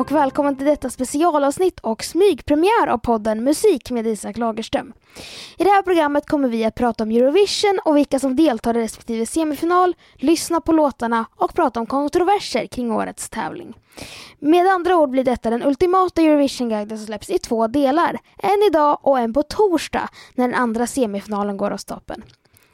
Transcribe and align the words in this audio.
och 0.00 0.12
välkommen 0.12 0.56
till 0.56 0.66
detta 0.66 0.90
specialavsnitt 0.90 1.80
och 1.80 2.04
smygpremiär 2.04 2.86
av 2.86 2.98
podden 2.98 3.44
Musik 3.44 3.90
med 3.90 4.06
Isak 4.06 4.36
Lagerström. 4.36 4.92
I 5.58 5.64
det 5.64 5.70
här 5.70 5.82
programmet 5.82 6.26
kommer 6.26 6.48
vi 6.48 6.64
att 6.64 6.74
prata 6.74 7.04
om 7.04 7.10
Eurovision 7.10 7.78
och 7.84 7.96
vilka 7.96 8.18
som 8.18 8.36
deltar 8.36 8.76
i 8.76 8.80
respektive 8.80 9.26
semifinal, 9.26 9.96
lyssna 10.14 10.60
på 10.60 10.72
låtarna 10.72 11.24
och 11.36 11.54
prata 11.54 11.80
om 11.80 11.86
kontroverser 11.86 12.66
kring 12.66 12.92
årets 12.92 13.30
tävling. 13.30 13.74
Med 14.38 14.66
andra 14.66 14.96
ord 14.96 15.10
blir 15.10 15.24
detta 15.24 15.50
den 15.50 15.62
ultimata 15.62 16.22
Eurovision-guiden 16.22 16.98
som 16.98 17.06
släpps 17.06 17.30
i 17.30 17.38
två 17.38 17.66
delar. 17.66 18.18
En 18.38 18.62
idag 18.68 18.98
och 19.02 19.18
en 19.18 19.32
på 19.32 19.42
torsdag 19.42 20.08
när 20.34 20.48
den 20.48 20.56
andra 20.56 20.86
semifinalen 20.86 21.56
går 21.56 21.70
av 21.70 21.76
stapeln. 21.76 22.22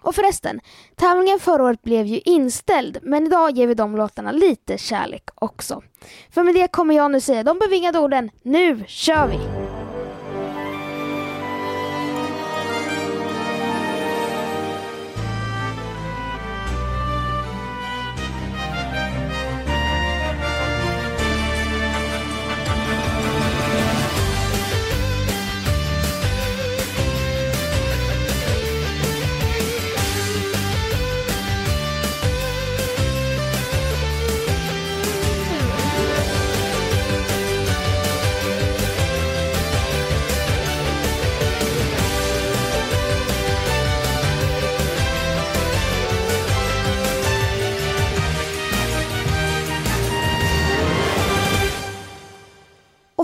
Och 0.07 0.15
förresten, 0.15 0.61
tävlingen 0.97 1.39
förra 1.39 1.65
året 1.65 1.83
blev 1.83 2.07
ju 2.07 2.21
inställd 2.25 2.99
men 3.03 3.27
idag 3.27 3.59
ger 3.59 3.67
vi 3.67 3.75
de 3.75 3.97
låtarna 3.97 4.33
lite 4.33 4.79
kärlek 4.79 5.23
också. 5.35 5.83
För 6.31 6.43
med 6.43 6.55
det 6.55 6.73
kommer 6.73 6.97
jag 6.97 7.11
nu 7.11 7.21
säga 7.21 7.43
de 7.43 7.59
bevingade 7.59 7.99
orden 7.99 8.31
Nu 8.43 8.85
kör 8.87 9.27
vi! 9.27 9.66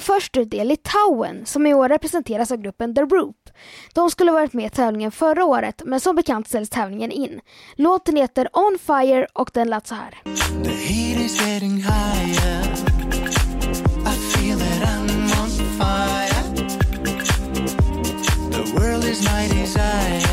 Och 0.02 0.06
först 0.06 0.36
ut 0.36 0.54
är 0.54 0.64
Litauen 0.64 1.46
som 1.46 1.66
i 1.66 1.74
år 1.74 1.88
representeras 1.88 2.52
av 2.52 2.58
gruppen 2.58 2.94
The 2.94 3.00
Roop. 3.00 3.36
De 3.94 4.10
skulle 4.10 4.32
varit 4.32 4.52
med 4.52 4.66
i 4.66 4.70
tävlingen 4.70 5.12
förra 5.12 5.44
året 5.44 5.82
men 5.84 6.00
som 6.00 6.16
bekant 6.16 6.48
ställs 6.48 6.70
tävlingen 6.70 7.10
in. 7.10 7.40
Låten 7.76 8.16
heter 8.16 8.48
On 8.52 8.78
Fire 8.78 9.26
och 9.32 9.50
den 9.54 9.70
lät 9.70 9.86
så 9.86 9.94
här. 9.94 10.18
The 10.64 10.70
heat 10.70 11.20
is 11.20 11.46
getting 11.46 11.76
higher. 11.76 12.62
World 18.74 19.04
is 19.04 19.22
my 19.22 19.48
desire. 19.48 20.31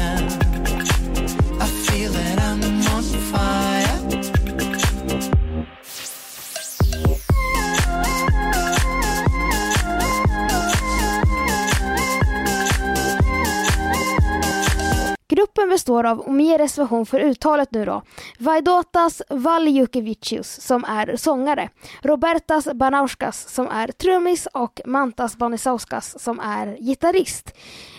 Gruppen 15.29 15.69
består 15.69 16.03
av, 16.03 16.19
och 16.19 16.33
med 16.33 16.59
reservation 16.59 17.05
för 17.05 17.19
uttalet 17.19 17.71
nu 17.71 17.85
då, 17.85 18.01
Vaidotas 18.39 19.21
Valjukevicius 19.29 20.61
som 20.61 20.83
är 20.83 21.15
sångare, 21.15 21.69
Robertas 22.01 22.67
Banauskas 22.73 23.49
som 23.49 23.67
är 23.67 23.87
trummis 23.87 24.47
och 24.53 24.81
Mantas 24.85 25.37
Banisauskas 25.37 26.23
som 26.23 26.39
är 26.39 26.77
gitarrist. 26.77 27.53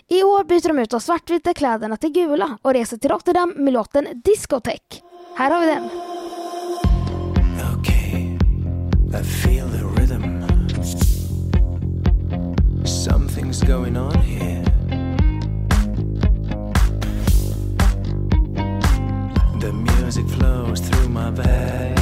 I 0.08 0.22
år 0.22 0.44
byter 0.44 0.68
de 0.68 0.78
ut 0.78 0.91
de 0.91 1.00
svartvita 1.00 1.54
kläderna 1.54 1.96
till 1.96 2.12
gula 2.12 2.58
och 2.62 2.72
reser 2.72 2.96
till 2.96 3.10
Rotterdam 3.10 3.54
med 3.56 3.72
låten 3.72 4.06
Discotech. 4.24 5.02
Här 5.36 5.50
har 5.50 5.60
vi 5.60 5.66
den. 5.66 5.84
Okay, 7.78 8.38
I 9.20 9.24
feel 9.24 9.68
the 9.70 10.00
rhythm. 10.00 10.41
Something's 12.84 13.66
going 13.66 13.97
on 13.97 14.14
here. 14.14 14.59
The 19.60 19.75
music 19.75 20.26
flows 20.26 20.81
through 20.81 21.10
my 21.10 21.31
veins. 21.31 21.98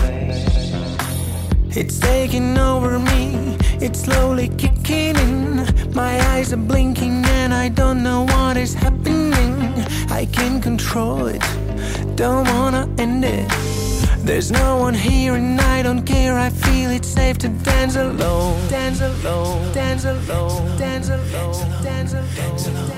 It's 1.77 1.99
taking 1.99 2.57
over 2.57 3.01
me, 3.01 3.57
it's 3.81 4.03
slowly 4.03 4.49
kicking 4.51 5.17
in. 5.17 5.67
My 5.93 6.21
eyes 6.31 6.53
are 6.53 6.57
blinking 6.71 7.25
and 7.25 7.53
I 7.53 7.69
don't 7.69 8.05
know 8.05 8.27
what 8.27 8.57
is 8.57 8.75
happening. 8.75 9.75
I 10.09 10.27
can't 10.31 10.63
control 10.63 11.27
it, 11.27 11.43
don't 12.15 12.47
wanna 12.47 12.89
end 12.97 13.25
it. 13.25 13.49
There's 14.19 14.53
no 14.53 14.77
one 14.77 14.95
here 14.95 15.35
and 15.35 15.61
I 15.61 15.83
don't 15.83 16.05
care. 16.05 16.39
I 16.39 16.51
feel 16.51 16.93
it's 16.93 17.09
safe 17.09 17.39
to 17.39 17.49
dance 17.49 17.97
alone. 17.97 18.69
Dance 18.69 19.01
alone. 19.01 19.73
Dance 19.73 20.05
alone. 20.05 20.79
Dance 20.79 21.09
alone. 21.09 21.83
Dance 21.83 22.13
alone. 22.13 22.15
Dance 22.15 22.15
alone. 22.15 22.35
Dance 22.45 22.67
alone. 22.69 22.89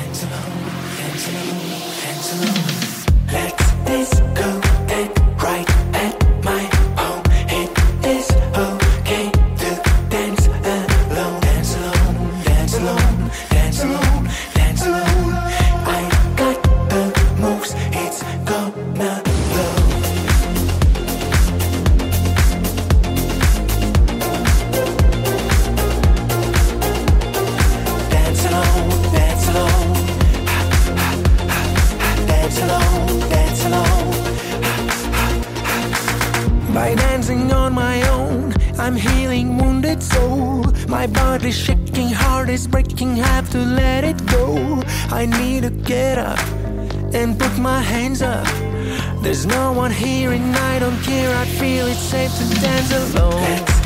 Dance 0.00 0.22
alone. 0.24 1.60
Dance 2.02 2.32
alone 2.32 3.59
this, 3.90 4.20
go 4.34 4.50
and 4.98 5.10
right 5.42 5.68
at 5.94 6.14
my 6.44 6.62
home. 6.96 7.24
Hit 7.48 7.70
this, 8.02 8.28
oh. 8.54 8.79
My 41.00 41.06
body's 41.06 41.56
shaking, 41.56 42.10
heart 42.10 42.50
is 42.50 42.66
breaking, 42.66 43.16
have 43.16 43.48
to 43.52 43.58
let 43.58 44.04
it 44.04 44.18
go. 44.26 44.82
I 45.08 45.24
need 45.24 45.62
to 45.62 45.70
get 45.70 46.18
up 46.18 46.38
and 47.14 47.40
put 47.40 47.56
my 47.58 47.80
hands 47.80 48.20
up. 48.20 48.46
There's 49.22 49.46
no 49.46 49.72
one 49.72 49.92
here 49.92 50.32
and 50.32 50.54
I 50.54 50.78
don't 50.78 51.02
care. 51.02 51.34
I 51.34 51.46
feel 51.46 51.86
it's 51.86 51.98
safe 52.00 52.30
to 52.36 52.60
dance 52.60 52.92
alone. 52.92 53.79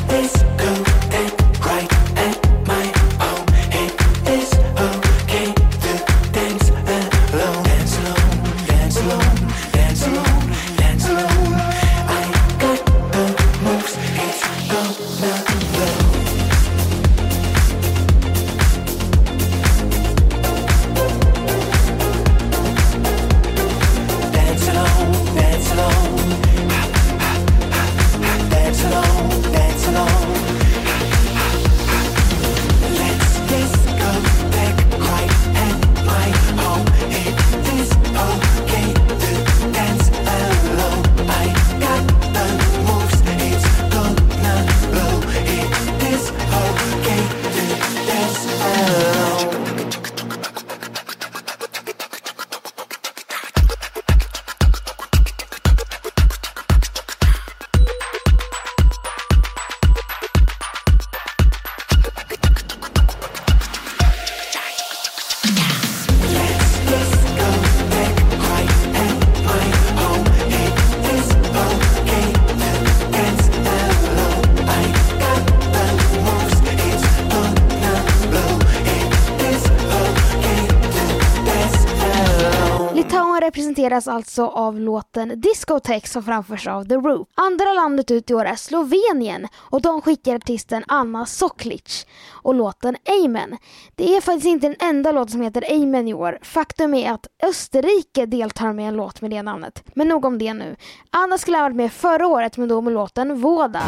Inspireras 83.95 84.09
alltså 84.09 84.47
av 84.47 84.81
låten 84.81 85.41
Discotex 85.41 86.13
som 86.13 86.23
framförs 86.23 86.67
av 86.67 86.85
The 86.85 86.95
Roop. 86.95 87.29
Andra 87.35 87.73
landet 87.73 88.11
ut 88.11 88.31
i 88.31 88.35
år 88.35 88.45
är 88.45 88.57
Slovenien 88.57 89.47
och 89.71 89.83
de 89.83 90.01
skickar 90.01 90.35
artisten 90.35 90.85
Anna 90.89 91.27
Soklic 91.27 92.07
och 92.43 92.55
låten 92.55 92.97
Amen. 93.25 93.57
Det 93.97 94.17
är 94.17 94.21
faktiskt 94.21 94.47
inte 94.47 94.69
den 94.69 94.77
enda 94.81 95.13
låten 95.13 95.33
som 95.33 95.41
heter 95.41 95.65
Amen 95.71 96.09
i 96.09 96.15
år. 96.15 96.39
Faktum 96.43 96.95
är 96.95 97.13
att 97.13 97.27
Österrike 97.43 98.27
deltar 98.27 98.73
med 98.73 98.89
en 98.89 98.97
låt 98.97 99.21
med 99.21 99.31
det 99.31 99.43
namnet. 99.43 99.83
Men 99.95 100.09
nog 100.09 100.25
om 100.25 100.39
det 100.39 100.55
nu. 100.55 100.77
Anna 101.11 101.39
skulle 101.39 101.57
ha 101.57 101.63
varit 101.63 101.77
med 101.77 101.93
förra 101.93 102.27
året 102.27 102.57
men 102.57 102.69
då 102.69 102.81
med 102.81 102.93
låten 102.93 103.41
Våda. 103.41 103.83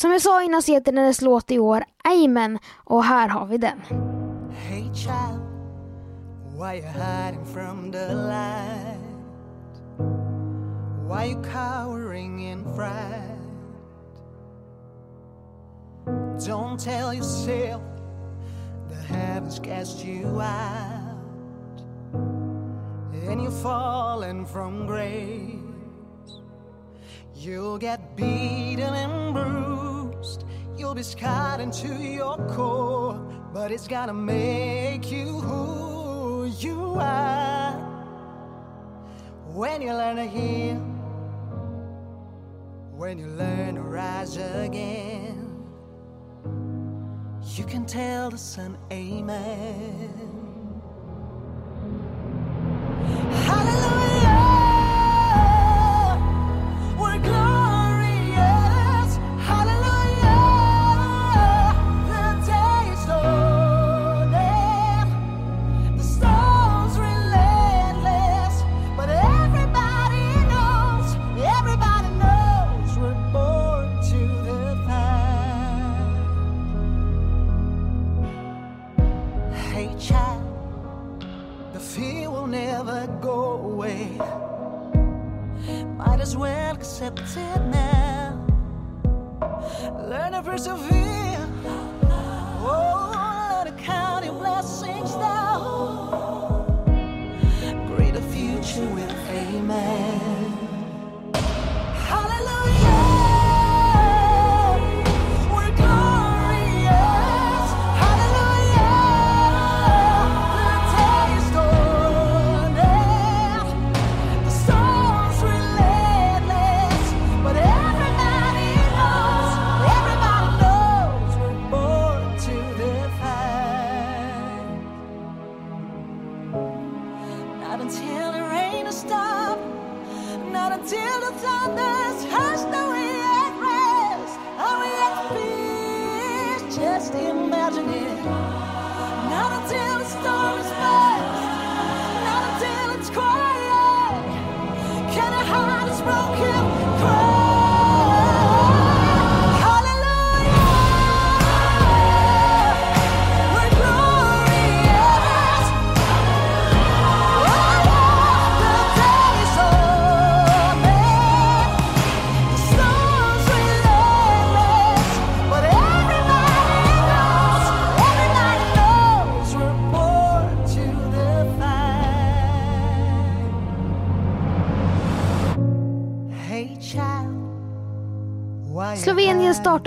Som 0.00 0.12
jag 0.12 0.22
sa 0.22 0.42
innan 0.42 0.62
så 0.62 0.72
heter 0.72 0.92
hennes 0.92 1.22
låt 1.22 1.50
i 1.50 1.58
år 1.58 1.84
Amen 2.04 2.58
och 2.84 3.04
här 3.04 3.28
har 3.28 3.46
vi 3.46 3.58
den. 3.58 3.80
Hey 4.52 4.94
child, 4.94 5.40
why 6.58 6.76
you 6.76 6.86
hiding 6.86 7.44
from 7.44 7.92
the 7.92 8.14
light? 8.14 8.98
Why 11.08 11.30
you 11.30 11.42
cowering 11.42 12.50
in 12.50 12.64
fright? 12.76 13.40
Don't 16.46 16.78
tell 16.78 17.14
yourself 17.14 17.82
the 18.88 19.14
heavens 19.14 19.60
cast 19.64 20.04
you 20.04 20.40
out 20.40 21.80
and 23.28 23.42
you're 23.42 23.62
falling 23.62 24.46
from 24.46 24.86
grace. 24.86 25.59
You'll 27.40 27.78
get 27.78 28.16
beaten 28.16 28.80
and 28.80 29.32
bruised. 29.32 30.44
You'll 30.76 30.94
be 30.94 31.02
scarred 31.02 31.62
into 31.62 31.88
your 31.88 32.36
core. 32.48 33.14
But 33.54 33.72
it's 33.72 33.88
gotta 33.88 34.12
make 34.12 35.10
you 35.10 35.40
who 35.40 36.52
you 36.58 36.96
are. 37.00 37.72
When 39.46 39.80
you 39.80 39.94
learn 39.94 40.16
to 40.16 40.26
heal, 40.26 40.76
when 42.94 43.18
you 43.18 43.28
learn 43.28 43.76
to 43.76 43.80
rise 43.80 44.36
again, 44.36 45.64
you 47.56 47.64
can 47.64 47.86
tell 47.86 48.28
the 48.28 48.36
sun, 48.36 48.76
Amen. 48.92 50.19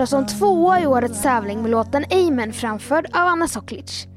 Som 0.06 0.26
tvåa 0.26 0.80
i 0.80 0.86
årets 0.86 1.22
tävling 1.22 1.62
med 1.62 1.70
låten 1.70 2.04
Amen 2.10 2.52
framförd 2.52 3.06
av 3.06 3.28
Anna 3.28 3.48
Soklic. 3.48 4.13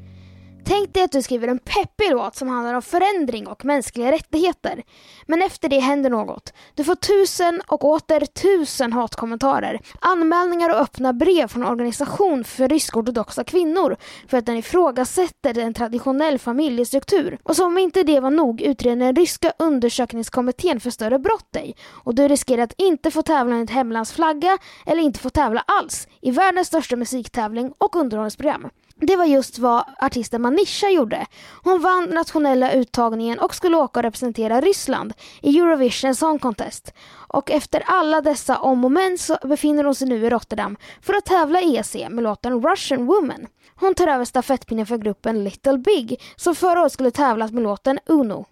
Tänk 0.69 0.93
dig 0.93 1.03
att 1.03 1.11
du 1.11 1.21
skriver 1.21 1.47
en 1.47 1.59
peppig 1.59 2.11
låt 2.11 2.35
som 2.35 2.47
handlar 2.47 2.73
om 2.73 2.81
förändring 2.81 3.47
och 3.47 3.65
mänskliga 3.65 4.11
rättigheter. 4.11 4.83
Men 5.25 5.41
efter 5.41 5.69
det 5.69 5.79
händer 5.79 6.09
något. 6.09 6.53
Du 6.75 6.83
får 6.83 6.95
tusen 6.95 7.61
och 7.67 7.85
åter 7.85 8.25
tusen 8.25 8.93
hatkommentarer, 8.93 9.79
anmälningar 9.99 10.69
och 10.69 10.81
öppna 10.81 11.13
brev 11.13 11.47
från 11.47 11.61
en 11.61 11.69
organisation 11.69 12.43
för 12.43 12.67
rysk-ortodoxa 12.67 13.43
kvinnor 13.43 13.97
för 14.27 14.37
att 14.37 14.45
den 14.45 14.55
ifrågasätter 14.55 15.57
en 15.57 15.73
traditionell 15.73 16.39
familjestruktur. 16.39 17.37
Och 17.43 17.55
som 17.55 17.67
om 17.67 17.77
inte 17.77 18.03
det 18.03 18.19
var 18.19 18.31
nog 18.31 18.61
utreder 18.61 19.05
den 19.05 19.15
ryska 19.15 19.53
undersökningskommittén 19.59 20.79
för 20.79 20.89
större 20.89 21.19
brott 21.19 21.53
dig 21.53 21.75
och 21.89 22.15
du 22.15 22.27
riskerar 22.27 22.63
att 22.63 22.73
inte 22.77 23.11
få 23.11 23.21
tävla 23.21 23.55
enligt 23.55 23.69
hemlands 23.69 24.11
flagga 24.11 24.57
eller 24.85 25.01
inte 25.01 25.19
få 25.19 25.29
tävla 25.29 25.63
alls 25.67 26.07
i 26.21 26.31
världens 26.31 26.67
största 26.67 26.95
musiktävling 26.95 27.73
och 27.77 27.95
underhållningsprogram. 27.95 28.67
Det 28.99 29.15
var 29.15 29.25
just 29.25 29.59
vad 29.59 29.83
artisten 29.99 30.41
Manisha 30.41 30.89
gjorde. 30.89 31.25
Hon 31.63 31.81
vann 31.81 32.03
nationella 32.03 32.73
uttagningen 32.73 33.39
och 33.39 33.55
skulle 33.55 33.77
åka 33.77 33.99
och 33.99 34.03
representera 34.03 34.61
Ryssland 34.61 35.13
i 35.41 35.59
Eurovision 35.59 36.15
Song 36.15 36.39
Contest. 36.39 36.93
Och 37.27 37.51
efter 37.51 37.83
alla 37.85 38.21
dessa 38.21 38.57
om 38.59 38.85
och 38.85 38.91
men 38.91 39.17
så 39.17 39.37
befinner 39.43 39.83
hon 39.83 39.95
sig 39.95 40.07
nu 40.07 40.25
i 40.25 40.29
Rotterdam 40.29 40.77
för 41.01 41.13
att 41.13 41.25
tävla 41.25 41.61
i 41.61 41.77
EC 41.77 41.95
med 42.09 42.23
låten 42.23 42.61
Russian 42.61 43.05
Woman. 43.05 43.47
Hon 43.75 43.93
tar 43.93 44.07
över 44.07 44.25
stafettpinnen 44.25 44.85
för 44.85 44.97
gruppen 44.97 45.43
Little 45.43 45.77
Big 45.77 46.21
som 46.35 46.55
förra 46.55 46.81
året 46.81 46.91
skulle 46.91 47.11
tävlat 47.11 47.51
med 47.51 47.63
låten 47.63 47.99
Uno. 48.05 48.45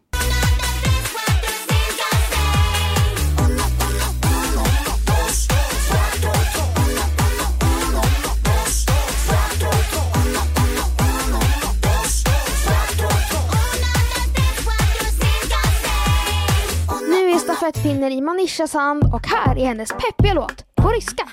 Aisha 18.45 18.67
Sand 18.67 19.03
och 19.13 19.27
här 19.27 19.57
är 19.57 19.65
hennes 19.65 19.89
peppiga 19.89 20.33
låt 20.33 20.75
på 20.75 20.89
ryska. 20.89 21.27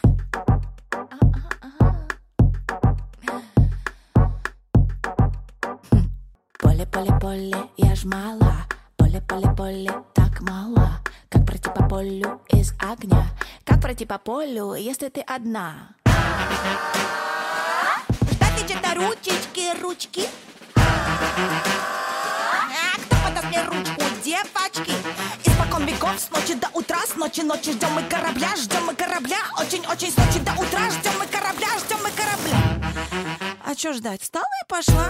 Поле, 6.62 6.87
поле, 6.87 7.21
поле, 7.21 7.57
я 7.76 7.95
ж 7.95 8.04
мала. 8.04 8.54
Поле, 8.97 9.21
поле, 9.28 9.54
поле, 9.57 9.90
так 10.14 10.40
мала. 10.40 10.90
Как 11.28 11.47
пройти 11.47 11.69
по 11.69 11.88
полю 11.88 12.40
из 12.49 12.73
огня? 12.78 13.26
Как 13.64 13.83
пройти 13.83 14.07
по 14.07 14.19
полю, 14.19 14.75
если 14.75 15.09
ты 15.11 15.21
одна? 15.21 15.75
Что 18.33 18.45
это 18.45 18.69
что-то 18.69 18.95
ручечки, 18.95 19.83
ручки? 19.83 20.28
А 20.76 20.81
кто 23.04 23.16
подаст 23.25 23.47
мне 23.49 23.62
ручки? 23.64 23.91
Испокон 25.83 25.87
веков, 25.87 26.21
с 26.21 26.31
ночи 26.31 26.55
до 26.55 26.69
утра, 26.75 26.99
с 27.07 27.17
ночи 27.17 27.41
ночи 27.41 27.73
ждем 27.73 27.91
мы 27.95 28.03
корабля, 28.03 28.55
ждем 28.57 28.85
мы 28.87 28.95
корабля, 28.95 29.39
очень-очень 29.59 30.12
с 30.12 30.17
ночи 30.17 30.39
до 30.41 30.53
утра, 30.53 30.91
ждем 30.91 31.12
мы 31.19 31.27
корабля, 31.27 31.69
ждем 31.79 31.99
мы 32.03 32.11
корабля. 32.11 32.93
А 33.65 33.75
чё 33.75 33.93
ждать? 33.93 34.23
Встала 34.23 34.45
и 34.62 34.69
пошла. 34.69 35.09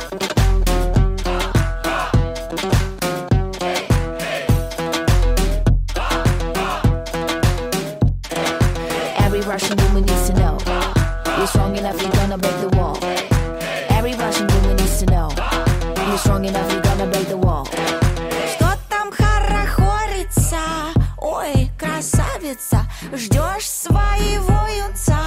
Every 9.19 9.41
Russian 9.43 9.77
woman 9.77 10.05
needs 10.05 10.29
to 10.29 10.35
know 10.35 10.59
You're 11.37 11.47
strong 11.47 11.77
enough, 11.77 12.01
you're 12.01 12.13
gonna 12.13 12.39
break 12.39 12.61
the 12.61 12.69
wall 12.77 12.99
Every 13.91 14.15
Russian 14.15 14.47
woman 14.47 14.77
needs 14.77 15.01
to 15.01 15.07
know 15.07 15.29
You're 16.09 16.19
strong 16.19 16.45
enough, 16.45 16.82
Ждешь 23.15 23.69
своего 23.69 24.67
юнца. 24.69 25.19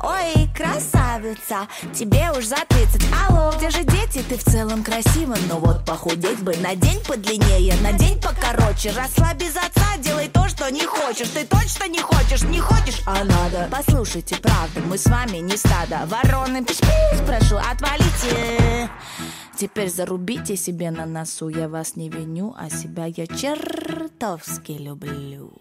Ой, 0.00 0.50
красавица 0.56 1.68
Тебе 1.94 2.32
уж 2.36 2.46
за 2.46 2.56
30 2.68 3.02
Алло, 3.28 3.52
где 3.56 3.70
же 3.70 3.84
дети? 3.84 4.24
Ты 4.28 4.36
в 4.36 4.42
целом 4.42 4.82
красива 4.82 5.36
Но 5.48 5.60
вот 5.60 5.84
похудеть 5.84 6.40
бы 6.40 6.56
на 6.56 6.74
день 6.74 7.00
подлиннее. 7.06 7.74
На 7.82 7.92
день 7.92 8.20
покороче 8.20 8.90
Расслаби 8.90 9.48
за 9.48 9.60
отца, 9.60 9.96
делай 9.98 10.28
то, 10.28 10.48
что 10.48 10.68
не 10.70 10.84
хочешь. 10.84 11.28
Ты 11.28 11.44
точно 11.44 11.86
не 11.88 12.00
хочешь, 12.00 12.42
не 12.42 12.58
хочешь, 12.58 13.02
а 13.06 13.22
надо. 13.22 13.68
Послушайте, 13.70 14.36
правда, 14.36 14.80
мы 14.88 14.98
с 14.98 15.06
вами 15.06 15.38
не 15.38 15.56
стадо. 15.56 16.00
Вороны, 16.06 16.64
пиш-пиш, 16.64 17.24
прошу, 17.24 17.56
отвалите. 17.56 18.90
Теперь 19.56 19.90
зарубите 19.90 20.56
себе 20.56 20.90
на 20.90 21.06
носу 21.06 21.48
Я 21.48 21.68
вас 21.68 21.94
не 21.94 22.08
виню, 22.08 22.52
а 22.58 22.68
себя 22.68 23.06
я 23.06 23.28
чертовски 23.28 24.72
люблю 24.72 25.52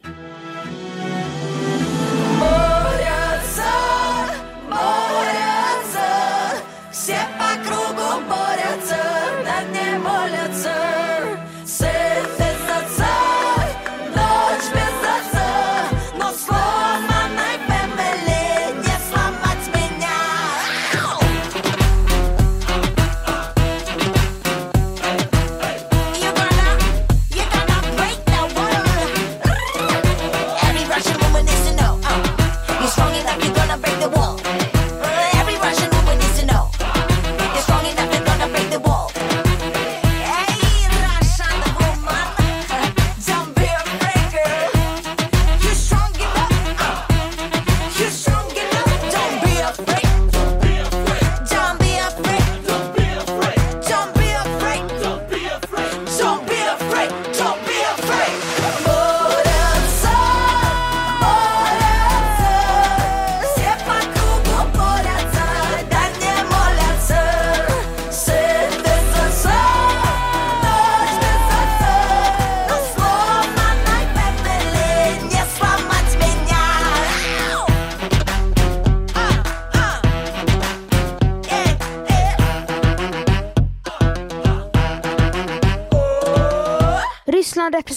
Борются, 2.41 3.73
борются 4.69 6.09
Все 6.91 7.19
по 7.39 7.49
кругу 7.65 8.09
борются 8.29 9.01
Да 9.45 9.57
не 9.73 9.97
молятся 9.99 10.40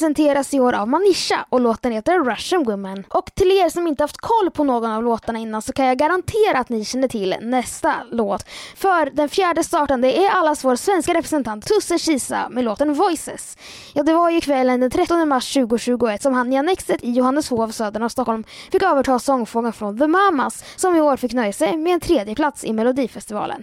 presenteras 0.04 0.54
i 0.54 0.60
år 0.60 0.72
av 0.72 0.88
Manisha 0.88 1.46
och 1.48 1.60
låten 1.60 1.92
heter 1.92 2.24
Russian 2.24 2.64
Woman. 2.64 3.04
Och 3.08 3.34
till 3.34 3.52
er 3.52 3.68
som 3.68 3.86
inte 3.86 4.02
haft 4.02 4.16
koll 4.16 4.50
på 4.50 4.64
någon 4.64 4.90
av 4.90 5.02
låtarna 5.02 5.38
innan 5.38 5.62
så 5.62 5.72
kan 5.72 5.86
jag 5.86 5.98
garantera 5.98 6.58
att 6.58 6.68
ni 6.68 6.84
känner 6.84 7.08
till 7.08 7.36
nästa 7.40 7.94
låt. 8.10 8.46
För 8.76 9.10
den 9.10 9.28
fjärde 9.28 9.64
startande 9.64 10.18
är 10.18 10.30
allas 10.30 10.64
vår 10.64 10.76
svenska 10.76 11.14
representant 11.14 11.66
Tusse 11.66 11.98
Kisa 11.98 12.48
med 12.48 12.64
låten 12.64 12.94
Voices. 12.94 13.56
Ja, 13.92 14.02
det 14.02 14.12
var 14.12 14.30
ju 14.30 14.40
kvällen 14.40 14.80
den 14.80 14.90
13 14.90 15.28
mars 15.28 15.54
2021 15.54 16.22
som 16.22 16.34
han 16.34 16.52
i 16.52 16.56
Annexet 16.56 17.04
i 17.04 17.12
Johanneshov 17.12 17.70
söder 17.70 18.02
om 18.02 18.10
Stockholm 18.10 18.44
fick 18.72 18.82
överta 18.82 19.18
sångfången 19.18 19.72
från 19.72 19.98
The 19.98 20.06
Mamas 20.06 20.64
som 20.76 20.96
i 20.96 21.00
år 21.00 21.16
fick 21.16 21.32
nöja 21.32 21.52
sig 21.52 21.76
med 21.76 21.94
en 21.94 22.00
tredje 22.00 22.34
plats 22.34 22.64
i 22.64 22.72
Melodifestivalen. 22.72 23.62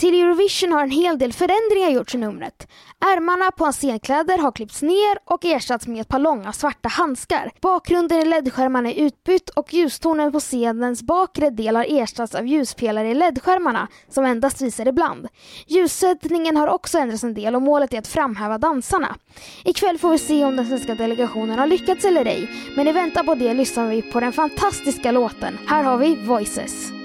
Till 0.00 0.22
Eurovision 0.22 0.72
har 0.72 0.82
en 0.82 0.90
hel 0.90 1.18
del 1.18 1.32
förändringar 1.32 1.90
gjorts 1.90 2.14
i 2.14 2.18
numret. 2.18 2.68
Ärmarna 3.00 3.50
på 3.50 3.64
hans 3.64 3.76
scenkläder 3.76 4.38
har 4.38 4.52
klippts 4.52 4.82
ner 4.82 5.18
och 5.24 5.44
ersatts 5.44 5.86
med 5.86 6.00
ett 6.00 6.08
par 6.08 6.18
långa 6.18 6.52
svarta 6.52 6.88
handskar. 6.88 7.50
Bakgrunden 7.60 8.18
i 8.18 8.24
ledskärmarna 8.24 8.90
är 8.90 9.06
utbytt 9.06 9.50
och 9.50 9.74
ljustonen 9.74 10.32
på 10.32 10.40
scenens 10.40 11.02
bakre 11.02 11.50
del 11.50 11.76
har 11.76 11.86
ersatts 11.88 12.34
av 12.34 12.46
ljuspelare 12.46 13.10
i 13.10 13.14
ledskärmarna 13.14 13.88
som 14.08 14.24
endast 14.24 14.62
visar 14.62 14.88
ibland. 14.88 15.28
Ljussättningen 15.66 16.56
har 16.56 16.68
också 16.68 16.98
ändrats 16.98 17.24
en 17.24 17.34
del 17.34 17.54
och 17.54 17.62
målet 17.62 17.94
är 17.94 17.98
att 17.98 18.08
framhäva 18.08 18.58
dansarna. 18.58 19.16
Ikväll 19.64 19.98
får 19.98 20.10
vi 20.10 20.18
se 20.18 20.44
om 20.44 20.56
den 20.56 20.66
svenska 20.66 20.94
delegationen 20.94 21.58
har 21.58 21.66
lyckats 21.66 22.04
eller 22.04 22.24
ej, 22.24 22.50
men 22.76 22.88
i 22.88 22.92
väntan 22.92 23.26
på 23.26 23.34
det 23.34 23.54
lyssnar 23.54 23.88
vi 23.88 24.02
på 24.02 24.20
den 24.20 24.32
fantastiska 24.32 25.12
låten. 25.12 25.58
Här 25.66 25.82
har 25.82 25.98
vi 25.98 26.14
Voices. 26.26 26.95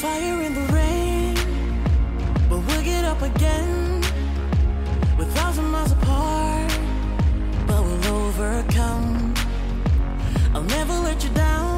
Fire 0.00 0.42
in 0.42 0.54
the 0.54 0.72
rain, 0.72 1.34
but 2.48 2.58
we'll 2.66 2.82
get 2.82 3.04
up 3.04 3.22
again. 3.22 4.00
We're 5.16 5.26
thousand 5.26 5.66
miles 5.66 5.92
apart, 5.92 6.72
but 7.68 7.80
we'll 7.84 8.06
overcome. 8.26 9.34
I'll 10.54 10.62
never 10.62 10.94
let 10.94 11.22
you 11.22 11.30
down. 11.30 11.71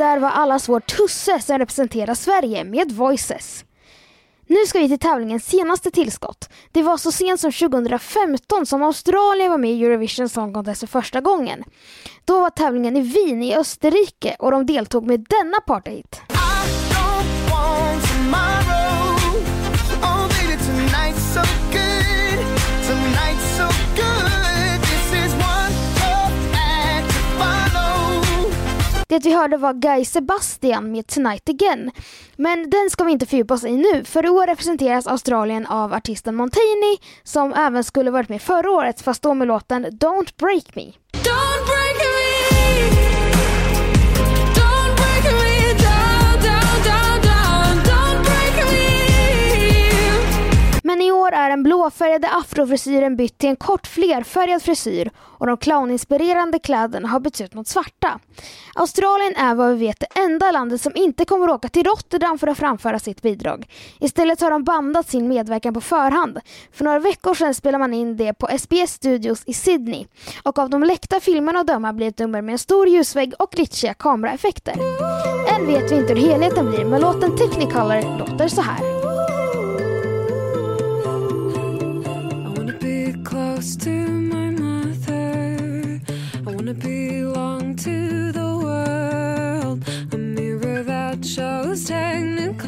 Där 0.00 0.18
var 0.18 0.28
allas 0.28 0.68
vår 0.68 0.80
Tusse 0.80 1.40
som 1.40 1.58
representerar 1.58 2.14
Sverige 2.14 2.64
med 2.64 2.92
Voices. 2.92 3.64
Nu 4.46 4.56
ska 4.66 4.78
vi 4.78 4.88
till 4.88 4.98
tävlingens 4.98 5.46
senaste 5.46 5.90
tillskott. 5.90 6.48
Det 6.72 6.82
var 6.82 6.96
så 6.96 7.12
sent 7.12 7.40
som 7.40 7.52
2015 7.52 8.66
som 8.66 8.82
Australien 8.82 9.50
var 9.50 9.58
med 9.58 9.70
i 9.70 9.84
Eurovision 9.84 10.28
Song 10.28 10.52
Contest 10.52 10.80
för 10.80 10.86
första 10.86 11.20
gången. 11.20 11.64
Då 12.24 12.40
var 12.40 12.50
tävlingen 12.50 12.96
i 12.96 13.00
Wien 13.00 13.42
i 13.42 13.56
Österrike 13.56 14.36
och 14.38 14.50
de 14.50 14.66
deltog 14.66 15.06
med 15.06 15.26
denna 15.28 15.60
partyhit. 15.66 16.20
Det 29.10 29.26
vi 29.26 29.34
hörde 29.34 29.56
var 29.56 29.74
Guy 29.74 30.04
Sebastian 30.04 30.92
med 30.92 31.06
Tonight 31.06 31.48
Again. 31.48 31.90
Men 32.36 32.70
den 32.70 32.90
ska 32.90 33.04
vi 33.04 33.12
inte 33.12 33.26
fördjupa 33.26 33.54
oss 33.54 33.64
i 33.64 33.76
nu, 33.76 34.04
för 34.04 34.26
i 34.26 34.28
år 34.28 34.46
representeras 34.46 35.06
Australien 35.06 35.66
av 35.66 35.92
artisten 35.94 36.34
Montaigne 36.34 36.96
som 37.22 37.52
även 37.52 37.84
skulle 37.84 38.10
varit 38.10 38.28
med 38.28 38.42
förra 38.42 38.70
året 38.70 39.00
fast 39.00 39.22
då 39.22 39.34
med 39.34 39.48
låten 39.48 39.86
Don't 39.86 40.34
Break 40.36 40.74
Me. 40.74 40.82
Den 51.50 51.62
blåfärgade 51.62 52.28
afrofrisyren 52.28 53.16
bytt 53.16 53.38
till 53.38 53.48
en 53.48 53.56
kort 53.56 53.86
flerfärgad 53.86 54.62
frisyr 54.62 55.10
och 55.18 55.46
de 55.46 55.56
clowninspirerande 55.56 56.58
kläderna 56.58 57.08
har 57.08 57.20
bytts 57.20 57.40
ut 57.40 57.54
mot 57.54 57.68
svarta. 57.68 58.18
Australien 58.74 59.36
är 59.36 59.54
vad 59.54 59.70
vi 59.70 59.86
vet 59.86 60.00
det 60.00 60.20
enda 60.20 60.50
landet 60.50 60.80
som 60.80 60.92
inte 60.94 61.24
kommer 61.24 61.50
åka 61.50 61.68
till 61.68 61.84
Rotterdam 61.84 62.38
för 62.38 62.46
att 62.46 62.58
framföra 62.58 62.98
sitt 62.98 63.22
bidrag. 63.22 63.66
Istället 64.00 64.40
har 64.40 64.50
de 64.50 64.64
bandat 64.64 65.10
sin 65.10 65.28
medverkan 65.28 65.74
på 65.74 65.80
förhand. 65.80 66.38
För 66.72 66.84
några 66.84 66.98
veckor 66.98 67.34
sedan 67.34 67.54
spelade 67.54 67.78
man 67.78 67.94
in 67.94 68.16
det 68.16 68.34
på 68.34 68.48
SBS 68.58 68.92
Studios 68.92 69.42
i 69.46 69.54
Sydney. 69.54 70.06
Och 70.42 70.58
av 70.58 70.70
de 70.70 70.82
läckta 70.82 71.20
filmerna 71.20 71.60
att 71.60 71.66
döma 71.66 71.92
blir 71.92 72.06
det 72.06 72.10
ett 72.10 72.18
nummer 72.18 72.42
med 72.42 72.52
en 72.52 72.58
stor 72.58 72.88
ljusvägg 72.88 73.34
och 73.38 73.50
glitchiga 73.50 73.94
kameraeffekter. 73.94 74.74
Än 75.54 75.66
vet 75.66 75.92
vi 75.92 75.96
inte 75.96 76.14
hur 76.14 76.20
helheten 76.20 76.70
blir 76.70 76.84
men 76.84 77.00
låten 77.00 77.36
Technicolor 77.36 78.18
låter 78.18 78.48
så 78.48 78.60
här. 78.60 78.99
Close 83.24 83.76
to 83.76 83.90
my 83.90 84.50
mother. 84.50 86.00
I 86.46 86.50
wanna 86.50 86.74
belong 86.74 87.76
to 87.76 88.32
the 88.32 88.56
world. 88.64 89.84
A 90.12 90.16
mirror 90.16 90.82
that 90.82 91.24
shows 91.24 91.86
technicolor. 91.88 92.60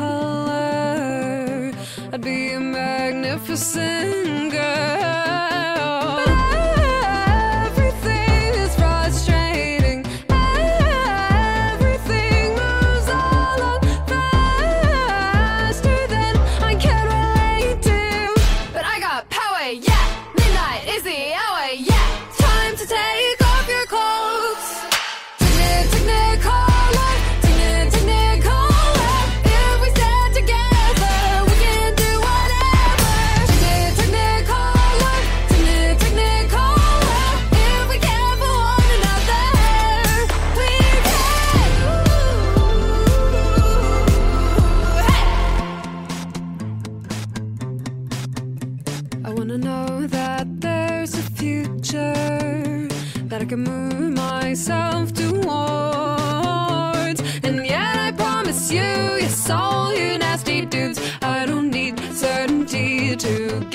I'd 2.13 2.21
be 2.21 2.53
a 2.53 2.61
magnificent 2.61 4.53
girl. 4.53 5.32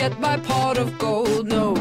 Get 0.09 0.19
my 0.21 0.37
pot 0.37 0.77
of 0.77 0.97
gold, 0.97 1.47
no. 1.47 1.76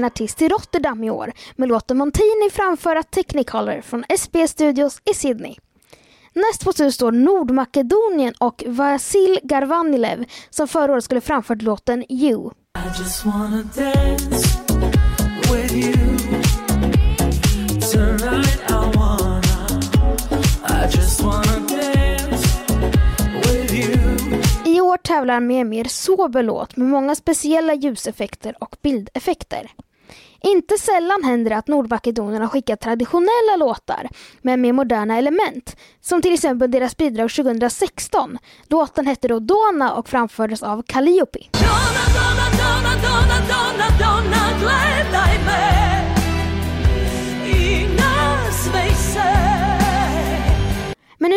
Ingen 0.00 0.06
artist 0.06 0.38
till 0.38 0.48
Rotterdam 0.48 1.04
i 1.04 1.10
år 1.10 1.32
men 1.56 1.68
låter 1.68 1.94
Montini 1.94 2.50
framföra 2.52 3.02
Technicolor 3.02 3.80
från 3.80 4.04
SBS 4.18 4.50
Studios 4.50 5.00
i 5.10 5.14
Sydney. 5.14 5.56
Näst 6.32 6.64
på 6.64 6.72
tur 6.72 6.90
står 6.90 7.12
Nordmakedonien 7.12 8.34
och 8.38 8.64
Vasil 8.66 9.38
Garvanilev 9.42 10.24
som 10.50 10.68
förra 10.68 10.92
året 10.92 11.04
skulle 11.04 11.20
framfört 11.20 11.62
låten 11.62 12.12
You. 12.12 12.50
I 12.50 12.98
just 12.98 13.24
wanna 13.24 13.62
dance 13.76 14.58
with 15.52 15.74
you. 15.74 15.94
Tonight 17.92 18.60
I 18.68 18.96
wanna. 18.96 19.42
I 20.68 20.96
just 20.96 21.22
wanna 21.22 21.58
dance 21.68 22.46
with 23.44 23.74
you. 23.74 24.76
I 24.76 24.80
år 24.80 24.96
tävlar 24.96 25.40
med 25.40 25.60
en 25.60 25.68
mer 25.68 25.84
sober 25.84 26.42
låt 26.42 26.76
med 26.76 26.88
många 26.88 27.14
speciella 27.14 27.74
ljuseffekter 27.74 28.54
och 28.60 28.76
bildeffekter. 28.82 29.70
Inte 30.42 30.78
sällan 30.78 31.24
händer 31.24 31.50
det 31.50 31.56
att 31.56 31.68
Nordmakedonien 31.68 32.42
har 32.42 32.48
skickat 32.48 32.80
traditionella 32.80 33.56
låtar 33.58 34.08
men 34.42 34.60
med 34.60 34.74
moderna 34.74 35.18
element. 35.18 35.76
Som 36.00 36.22
till 36.22 36.34
exempel 36.34 36.70
deras 36.70 36.96
bidrag 36.96 37.30
2016. 37.30 38.38
Låten 38.68 39.06
hette 39.06 39.28
då 39.28 39.38
Dona 39.38 39.94
och 39.94 40.08
framfördes 40.08 40.62
av 40.62 40.82
Calliope. 40.82 41.38
Dona, 41.52 42.04
dona, 42.14 42.90
dona, 43.48 43.89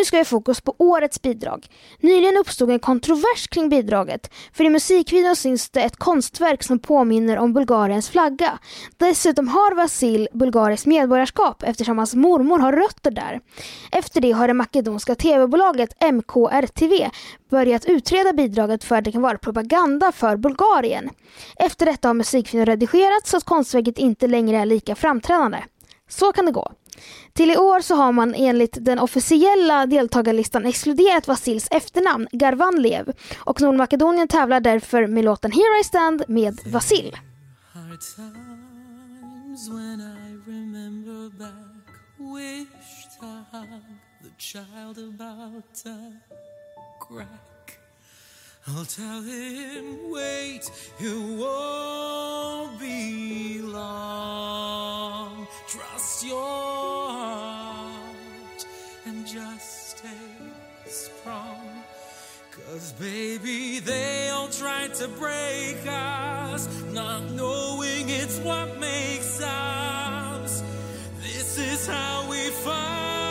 nu 0.04 0.06
ska 0.06 0.18
vi 0.18 0.24
fokus 0.24 0.60
på 0.60 0.74
årets 0.78 1.22
bidrag. 1.22 1.66
Nyligen 2.00 2.36
uppstod 2.36 2.70
en 2.70 2.78
kontrovers 2.78 3.48
kring 3.48 3.68
bidraget. 3.68 4.30
För 4.52 4.64
i 4.64 4.70
musikvideon 4.70 5.36
syns 5.36 5.70
det 5.70 5.80
ett 5.82 5.96
konstverk 5.96 6.62
som 6.62 6.78
påminner 6.78 7.38
om 7.38 7.52
Bulgariens 7.52 8.10
flagga. 8.10 8.58
Dessutom 8.96 9.48
har 9.48 9.74
Vasil 9.74 10.28
bulgariskt 10.32 10.86
medborgarskap 10.86 11.62
eftersom 11.62 11.98
hans 11.98 12.14
mormor 12.14 12.58
har 12.58 12.72
rötter 12.72 13.10
där. 13.10 13.40
Efter 13.92 14.20
det 14.20 14.32
har 14.32 14.48
det 14.48 14.54
makedonska 14.54 15.14
tv-bolaget 15.14 16.02
MKRTV 16.12 17.10
börjat 17.50 17.84
utreda 17.84 18.32
bidraget 18.32 18.84
för 18.84 18.96
att 18.96 19.04
det 19.04 19.12
kan 19.12 19.22
vara 19.22 19.38
propaganda 19.38 20.12
för 20.12 20.36
Bulgarien. 20.36 21.10
Efter 21.56 21.86
detta 21.86 22.08
har 22.08 22.14
musikvideon 22.14 22.66
redigerats 22.66 23.30
så 23.30 23.36
att 23.36 23.44
konstverket 23.44 23.98
inte 23.98 24.26
längre 24.26 24.58
är 24.58 24.66
lika 24.66 24.94
framträdande. 24.94 25.58
Så 26.08 26.32
kan 26.32 26.46
det 26.46 26.52
gå. 26.52 26.72
Till 27.32 27.50
i 27.50 27.56
år 27.56 27.80
så 27.80 27.94
har 27.94 28.12
man 28.12 28.34
enligt 28.34 28.84
den 28.84 28.98
officiella 28.98 29.86
deltagarlistan 29.86 30.66
exkluderat 30.66 31.28
Vasils 31.28 31.68
efternamn 31.70 32.28
Garvanliev 32.32 33.12
och 33.36 33.60
Nordmakedonien 33.60 34.28
tävlar 34.28 34.60
därför 34.60 35.06
med 35.06 35.24
låten 35.24 35.52
Here 35.52 35.80
I 35.80 35.84
Stand 35.84 36.24
med 36.28 36.58
Vasil. 36.66 37.16
I'll 48.66 48.86
tell 48.86 49.20
him, 49.20 50.10
wait, 50.10 50.70
it 50.98 51.38
won't 51.38 52.80
be 52.80 53.60
long. 53.60 55.46
Trust 55.68 56.24
your 56.24 56.40
heart 57.10 58.66
and 59.04 59.26
just 59.26 59.98
stay 59.98 60.08
strong. 60.86 61.84
Cause 62.52 62.92
baby, 62.92 63.80
they 63.80 64.30
all 64.30 64.48
tried 64.48 64.94
to 64.94 65.08
break 65.08 65.86
us, 65.86 66.66
not 66.92 67.22
knowing 67.32 68.08
it's 68.08 68.38
what 68.38 68.78
makes 68.80 69.42
us. 69.42 70.62
This 71.20 71.58
is 71.58 71.86
how 71.86 72.30
we 72.30 72.48
found 72.48 73.23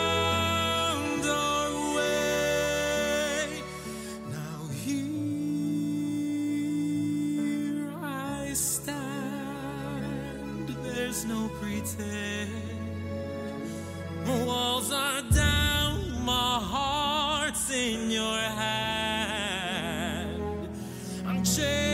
no. 11.98 12.46
Walls 14.46 14.92
are 14.92 15.22
down, 15.30 16.24
my 16.24 16.58
heart's 16.60 17.70
in 17.70 18.10
your 18.10 18.38
hand. 18.38 19.50
Unchain 21.26 21.93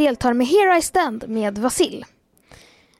deltar 0.00 0.32
med 0.32 0.46
Here 0.46 0.78
I 0.78 0.82
Stand 0.82 1.24
med 1.28 1.58
Vasil. 1.58 2.04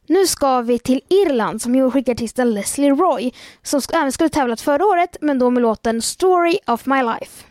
Nu 0.07 0.27
ska 0.27 0.61
vi 0.61 0.79
till 0.79 1.01
Irland 1.09 1.63
som 1.63 1.91
skickar 1.91 2.13
artisten 2.13 2.55
Leslie 2.55 2.91
Roy 2.91 3.33
som 3.63 3.81
även 3.93 4.13
skulle 4.13 4.29
tävlat 4.29 4.61
förra 4.61 4.87
året 4.87 5.17
men 5.21 5.39
då 5.39 5.51
med 5.51 5.63
låten 5.63 6.03
Story 6.03 6.59
of 6.67 6.87
My 6.87 7.03
Life. 7.03 7.45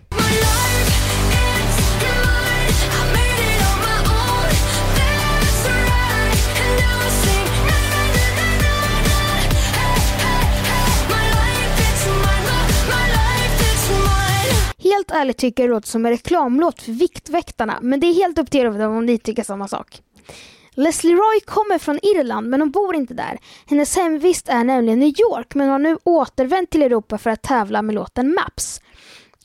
Ärligt 15.22 15.38
tycker 15.38 15.64
det 15.64 15.70
låter 15.70 15.88
som 15.88 16.06
en 16.06 16.12
reklamlåt 16.12 16.82
för 16.82 16.92
Viktväktarna 16.92 17.80
men 17.82 18.00
det 18.00 18.08
är 18.08 18.14
helt 18.14 18.40
upp 18.40 18.52
till 18.52 18.60
er 18.60 18.88
om 18.88 19.06
ni 19.06 19.18
tycker 19.18 19.44
samma 19.44 19.68
sak. 19.68 20.02
Leslie 20.74 21.16
Roy 21.16 21.40
kommer 21.46 21.78
från 21.78 22.00
Irland 22.04 22.50
men 22.50 22.62
hon 22.62 22.72
bor 22.72 22.96
inte 22.96 23.14
där. 23.14 23.40
Hennes 23.66 23.96
hemvist 23.96 24.50
är 24.50 24.64
nämligen 24.64 25.00
New 25.00 25.08
York 25.20 25.56
men 25.56 25.70
har 25.70 25.80
nu 25.80 25.98
återvänt 26.04 26.70
till 26.70 26.84
Europa 26.84 27.18
för 27.18 27.30
att 27.30 27.42
tävla 27.42 27.82
med 27.82 27.96
låten 27.96 28.36
Maps. 28.36 28.82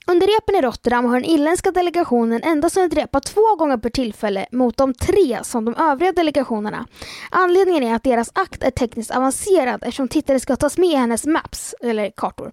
Under 0.06 0.26
repen 0.26 0.54
i 0.54 0.60
Rotterdam 0.60 1.04
har 1.04 1.20
den 1.20 1.30
irländska 1.30 1.70
delegationen 1.70 2.42
endast 2.42 2.76
hunnit 2.76 2.94
repa 2.94 3.20
två 3.20 3.56
gånger 3.56 3.76
per 3.76 3.90
tillfälle 3.90 4.46
mot 4.52 4.76
de 4.76 4.94
tre 4.94 5.38
som 5.42 5.64
de 5.64 5.74
övriga 5.74 6.12
delegationerna. 6.12 6.86
Anledningen 7.30 7.82
är 7.82 7.94
att 7.94 8.02
deras 8.02 8.30
akt 8.34 8.62
är 8.62 8.70
tekniskt 8.70 9.10
avancerad 9.10 9.82
eftersom 9.82 10.08
tittare 10.08 10.40
ska 10.40 10.56
tas 10.56 10.78
med 10.78 10.88
i 10.88 10.94
hennes 10.94 11.26
maps, 11.26 11.74
eller 11.82 12.10
kartor, 12.10 12.52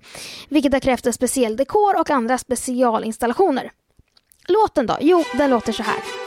vilket 0.49 0.73
har 0.73 0.79
krävt 0.79 1.05
en 1.05 1.13
speciell 1.13 1.57
dekor 1.57 1.99
och 1.99 2.09
andra 2.09 2.37
specialinstallationer. 2.37 3.71
Låten 4.47 4.87
då? 4.87 4.97
Jo, 5.01 5.23
den 5.37 5.49
låter 5.49 5.73
så 5.73 5.83
här. 5.83 6.20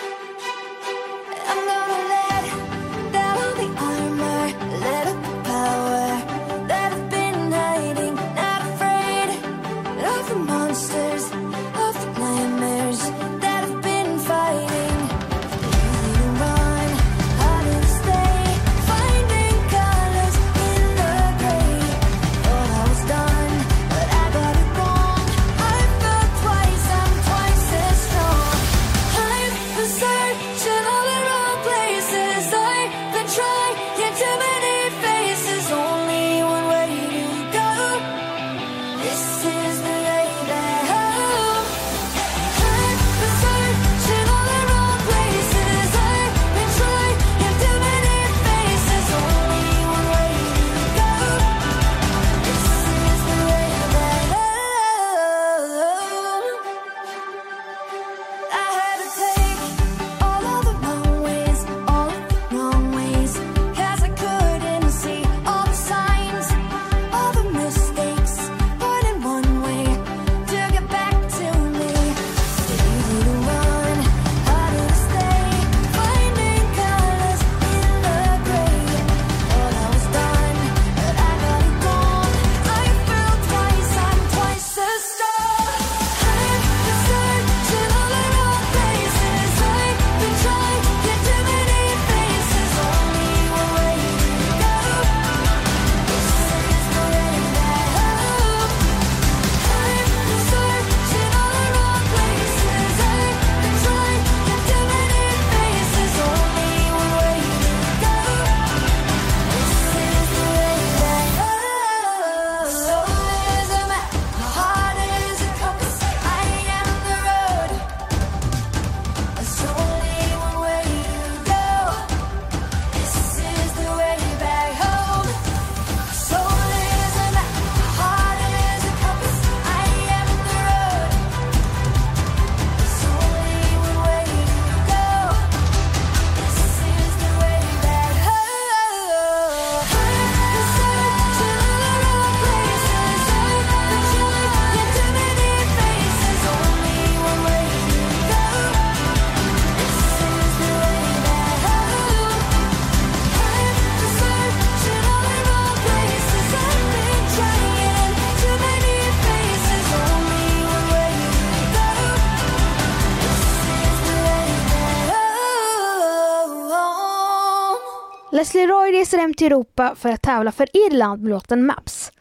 Reser 169.04 169.18
hem 169.18 169.34
till 169.34 169.46
Europa 169.46 169.94
för 169.98 170.08
att 170.08 170.22
tävla 170.22 170.52
för 170.52 170.68
Irland 170.86 171.22
med 171.22 171.30
låten 171.30 171.66
Maps. 171.66 172.12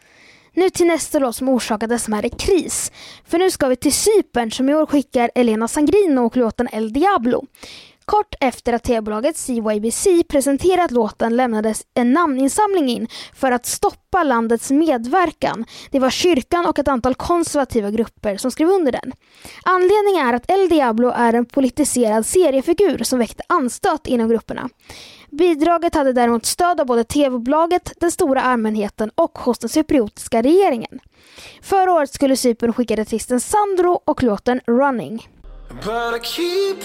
Nu 0.54 0.69
till 0.69 0.88
nästa 0.88 1.19
låt 1.19 1.36
som 1.36 1.50
orsakade 1.50 2.00
smärre 2.00 2.30
kris. 2.30 2.91
För 3.28 3.38
nu 3.38 3.52
ska 3.52 3.67
vi 3.67 3.76
till 3.76 3.93
Cypern 3.93 4.52
som 4.52 4.69
i 4.69 4.76
år 4.76 4.86
skickar 4.86 5.32
Elena 5.36 5.67
Sangrino 5.67 6.26
och 6.26 6.38
låten 6.38 6.67
El 6.72 6.93
Diablo. 6.93 7.46
Kort 8.06 8.36
efter 8.39 8.74
att 8.74 8.84
tv-bolaget 8.84 9.38
CYBC 9.38 10.08
presenterat 10.28 10.91
låten 10.91 11.36
lämnades 11.36 11.84
en 11.93 12.13
namninsamling 12.13 12.89
in 12.89 13.08
för 13.36 13.52
att 13.52 13.65
stoppa 13.65 14.24
landets 14.24 14.72
medverkan. 14.72 15.65
Det 15.91 16.00
var 16.00 16.10
kyrkan 16.10 16.65
och 16.65 16.80
ett 16.80 16.88
antal 16.88 17.15
konservativa 17.15 17.91
grupper 17.91 18.38
som 18.38 18.52
skrev 18.52 18.69
under 18.69 18.91
den. 18.91 19.12
Anledningen 19.63 20.28
är 20.28 20.34
att 20.34 20.52
El 20.52 20.69
Diablo 20.69 21.10
är 21.15 21.34
en 21.34 21.46
politiserad 21.46 22.26
seriefigur 22.26 23.04
som 23.04 23.19
väckte 23.19 23.43
anstöt 23.48 24.08
inom 24.08 24.30
grupperna. 24.30 24.69
Bidraget 25.38 25.96
hade 25.96 26.13
däremot 26.13 26.46
stöd 26.46 26.80
av 26.80 26.86
både 26.86 27.04
tv-bolaget, 27.04 27.93
den 28.00 28.12
stora 28.12 28.41
allmänheten 28.41 29.12
och 29.15 29.38
hos 29.39 29.60
den 29.60 29.69
cypriotiska 29.69 30.41
regeringen. 30.41 31.00
Förra 31.62 31.93
året 31.93 32.13
skulle 32.13 32.38
Cypern 32.38 32.74
skicka 32.74 33.02
artisten 33.02 33.39
Sandro 33.39 34.02
och 34.06 34.24
låten 34.24 34.62
Running. 34.67 35.30
But 35.69 36.15
I 36.15 36.19
keep 36.24 36.84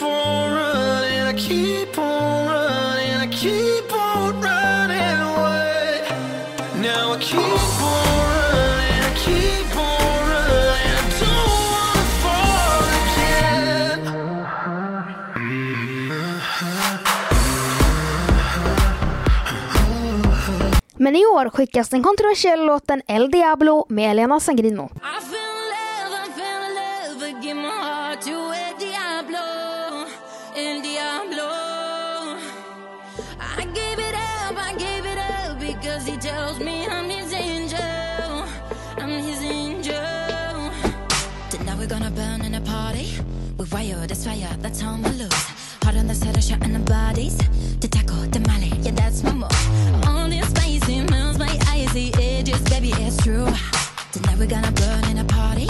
Men 21.00 21.16
i 21.16 21.26
år 21.26 21.50
skickas 21.50 21.88
den 21.88 22.02
kontroversiella 22.02 22.64
låten 22.64 23.02
El 23.06 23.30
Diablo 23.30 23.86
med 23.88 24.10
Elena 24.10 24.40
Sangrino. 24.40 24.84
I 24.84 25.20
fell 25.30 25.70
in 25.78 26.10
love, 26.10 26.26
I 26.26 26.40
in 26.40 26.74
love, 26.74 27.28
I 27.28 27.42
give 27.42 27.54
my 27.54 27.68
heart 27.68 28.20
to 28.22 28.30
El 28.30 28.74
Diablo, 28.78 29.44
El 30.56 30.82
Diablo. 30.82 31.48
I 33.60 33.64
gave 33.74 33.98
it 34.08 34.14
up, 34.14 34.56
I 34.58 34.72
gave 34.78 35.04
it 35.12 35.18
up 35.18 35.60
because 35.60 36.10
he 36.10 36.16
tells 36.16 36.58
me 36.58 36.86
I'm 36.86 37.10
his 37.10 37.32
angel, 37.32 38.44
I'm 38.96 39.22
his 39.22 39.42
angel. 39.42 39.94
We're 41.78 41.86
gonna 41.86 42.10
burn 42.10 42.44
in 42.44 42.54
a 42.54 42.60
party. 42.60 43.06
This 44.08 44.24
fire, 44.24 44.56
that's 44.60 44.80
how 44.80 44.96
we 44.96 45.10
lose. 45.10 45.44
Hard 45.84 45.96
on 45.96 46.08
the 46.08 46.14
set 46.14 46.36
of 46.36 46.42
shot 46.42 46.62
and 46.62 46.74
the 46.74 46.80
bodies. 46.80 47.38
The 47.80 47.86
taco, 47.88 48.14
the 48.32 48.40
male, 48.40 48.74
yeah, 48.82 48.90
that's 48.92 49.22
my 49.22 49.32
move. 49.32 49.67
Baby, 52.90 53.02
it's 53.04 53.16
true. 53.22 53.46
Tonight 54.12 54.38
we're 54.38 54.46
gonna 54.46 54.72
burn 54.72 55.04
in 55.10 55.18
a 55.18 55.24
party. 55.24 55.66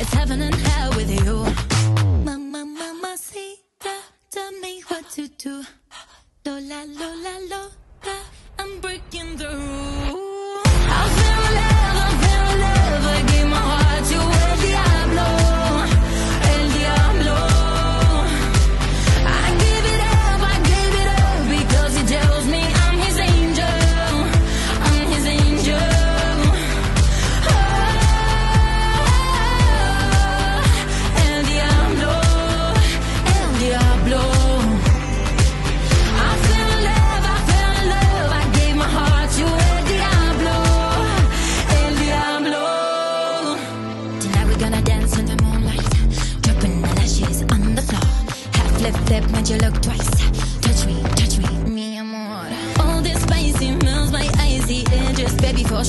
It's 0.00 0.12
heaven 0.12 0.42
and 0.42 0.54
hell 0.54 0.90
with 0.90 1.10
you. 1.10 1.46
Mama, 2.24 2.64
mama, 2.64 3.16
see, 3.16 3.56
tell 4.30 4.52
me 4.52 4.82
what 4.88 5.08
to 5.10 5.28
do. 5.28 5.64
Lola, 6.44 6.84
Lola, 6.86 7.34
Lola, 7.50 8.18
I'm 8.58 8.80
breaking 8.80 9.36
the 9.36 9.48
rules. 9.48 10.25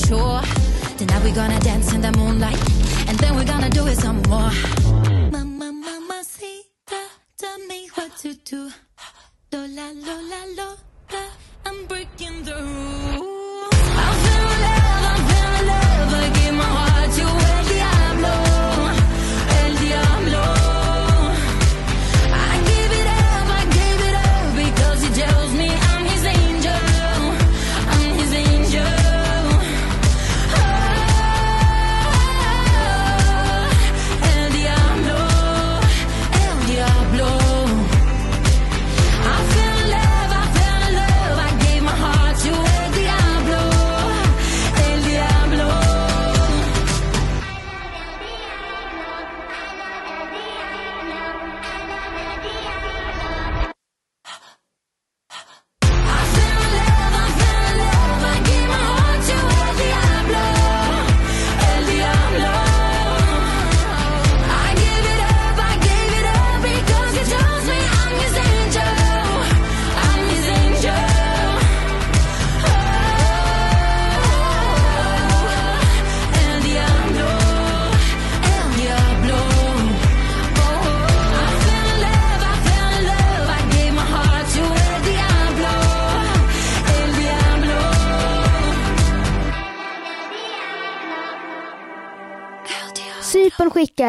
Sure. 0.06 0.42
Tonight 0.96 1.22
we're 1.22 1.34
gonna 1.34 1.58
dance 1.60 1.92
in 1.92 2.00
the 2.00 2.12
moonlight, 2.12 2.58
and 3.08 3.18
then 3.18 3.34
we're 3.34 3.44
gonna 3.44 3.70
do 3.70 3.86
it 3.86 3.96
some 3.96 4.22
more. 4.28 4.87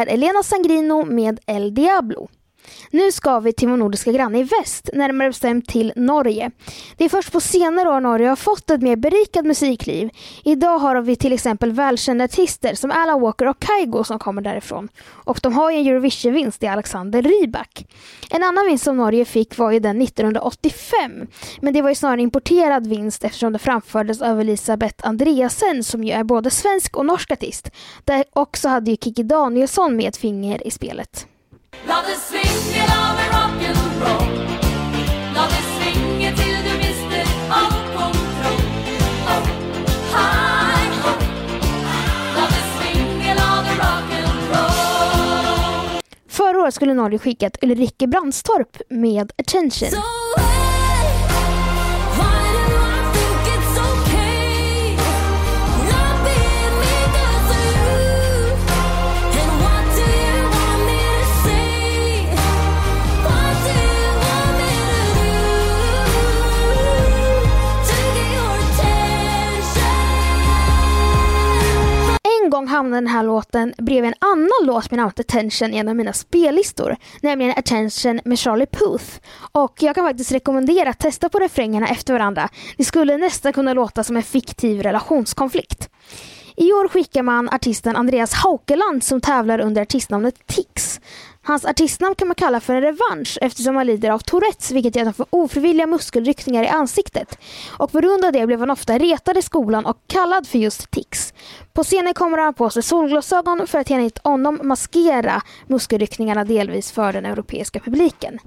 Är 0.00 0.14
Elena 0.14 0.42
Sangrino 0.42 1.04
med 1.04 1.40
El 1.46 1.74
Diablo. 1.74 2.28
Nu 2.90 3.12
ska 3.12 3.40
vi 3.40 3.52
till 3.52 3.68
vår 3.68 3.76
nordiska 3.76 4.12
granne 4.12 4.38
i 4.38 4.42
väst, 4.42 4.90
närmare 4.92 5.28
bestämt 5.28 5.68
till 5.68 5.92
Norge. 5.96 6.50
Det 6.96 7.04
är 7.04 7.08
först 7.08 7.32
på 7.32 7.40
senare 7.40 7.88
år 7.88 8.00
Norge 8.00 8.28
har 8.28 8.36
fått 8.36 8.70
ett 8.70 8.82
mer 8.82 8.96
berikat 8.96 9.46
musikliv. 9.46 10.10
Idag 10.44 10.78
har 10.78 11.00
vi 11.00 11.16
till 11.16 11.32
exempel 11.32 11.72
välkända 11.72 12.24
artister 12.24 12.74
som 12.74 12.90
Alan 12.90 13.20
Walker 13.20 13.46
och 13.48 13.64
Kygo 13.64 14.04
som 14.04 14.18
kommer 14.18 14.42
därifrån. 14.42 14.88
Och 15.08 15.40
de 15.42 15.52
har 15.52 15.70
ju 15.70 15.76
en 15.78 15.86
Eurovision-vinst 15.86 16.62
i 16.62 16.66
Alexander 16.66 17.22
Rybak. 17.22 17.86
En 18.30 18.42
annan 18.42 18.66
vinst 18.66 18.84
som 18.84 18.96
Norge 18.96 19.24
fick 19.24 19.58
var 19.58 19.70
ju 19.70 19.80
den 19.80 20.02
1985. 20.02 21.26
Men 21.60 21.74
det 21.74 21.82
var 21.82 21.88
ju 21.88 21.94
snarare 21.94 22.16
en 22.16 22.20
importerad 22.20 22.86
vinst 22.86 23.24
eftersom 23.24 23.52
det 23.52 23.58
framfördes 23.58 24.22
av 24.22 24.40
Elisabeth 24.40 25.08
Andreasen 25.08 25.84
som 25.84 26.04
ju 26.04 26.12
är 26.12 26.24
både 26.24 26.50
svensk 26.50 26.96
och 26.96 27.06
norsk 27.06 27.30
artist. 27.30 27.70
Där 28.04 28.24
också 28.32 28.68
hade 28.68 28.90
ju 28.90 28.96
Kikki 28.96 29.22
Danielsson 29.22 29.96
med 29.96 30.08
ett 30.08 30.16
finger 30.16 30.66
i 30.66 30.70
spelet. 30.70 31.26
Oh, 37.52 37.70
rock'n'roll. 43.78 46.00
Förra 46.28 46.62
året 46.62 46.74
skulle 46.74 46.94
Norge 46.94 47.18
skickat 47.18 47.56
Ulrike 47.62 48.06
Brandstorp 48.06 48.76
med 48.88 49.32
Attention. 49.38 49.88
Gång 72.50 72.66
hamnade 72.66 72.96
den 72.96 73.06
här 73.06 73.22
låten 73.22 73.74
bredvid 73.78 74.08
en 74.08 74.28
annan 74.30 74.50
låt 74.62 74.90
med 74.90 74.98
namnet 74.98 75.20
Attention 75.20 75.74
i 75.74 75.76
en 75.76 75.88
av 75.88 75.96
mina 75.96 76.12
spellistor. 76.12 76.96
Nämligen 77.22 77.54
Attention 77.58 78.20
med 78.24 78.38
Charlie 78.38 78.66
Puth. 78.66 79.04
Och 79.52 79.74
jag 79.80 79.94
kan 79.94 80.06
faktiskt 80.06 80.32
rekommendera 80.32 80.90
att 80.90 80.98
testa 80.98 81.28
på 81.28 81.38
refrängerna 81.38 81.88
efter 81.88 82.12
varandra. 82.12 82.48
Det 82.76 82.84
skulle 82.84 83.16
nästan 83.16 83.52
kunna 83.52 83.74
låta 83.74 84.04
som 84.04 84.16
en 84.16 84.22
fiktiv 84.22 84.82
relationskonflikt. 84.82 85.88
I 86.56 86.72
år 86.72 86.88
skickar 86.88 87.22
man 87.22 87.48
artisten 87.48 87.96
Andreas 87.96 88.34
Haukeland 88.34 89.04
som 89.04 89.20
tävlar 89.20 89.60
under 89.60 89.82
artistnamnet 89.82 90.46
Tix. 90.46 91.00
Hans 91.42 91.64
artistnamn 91.64 92.14
kan 92.14 92.28
man 92.28 92.34
kalla 92.34 92.60
för 92.60 92.74
en 92.74 92.80
revansch 92.82 93.38
eftersom 93.40 93.76
han 93.76 93.86
lider 93.86 94.10
av 94.10 94.18
Tourettes 94.18 94.70
vilket 94.70 94.96
gör 94.96 95.02
att 95.02 95.06
han 95.06 95.14
får 95.14 95.26
ofrivilliga 95.30 95.86
muskelryckningar 95.86 96.62
i 96.62 96.68
ansiktet. 96.68 97.38
Och 97.78 97.92
på 97.92 98.00
grund 98.00 98.24
av 98.24 98.32
det 98.32 98.46
blev 98.46 98.60
han 98.60 98.70
ofta 98.70 98.98
retad 98.98 99.36
i 99.36 99.42
skolan 99.42 99.86
och 99.86 99.96
kallad 100.06 100.46
för 100.46 100.58
just 100.58 100.90
Tix. 100.90 101.34
På 101.72 101.84
scenen 101.84 102.14
kommer 102.14 102.38
han 102.38 102.54
på 102.54 102.70
sig 102.70 102.82
solglasögon 102.82 103.66
för 103.66 103.78
att 103.78 103.90
enligt 103.90 104.18
honom 104.18 104.60
maskera 104.62 105.42
muskelryckningarna 105.66 106.44
delvis 106.44 106.92
för 106.92 107.12
den 107.12 107.26
europeiska 107.26 107.80
publiken. 107.80 108.38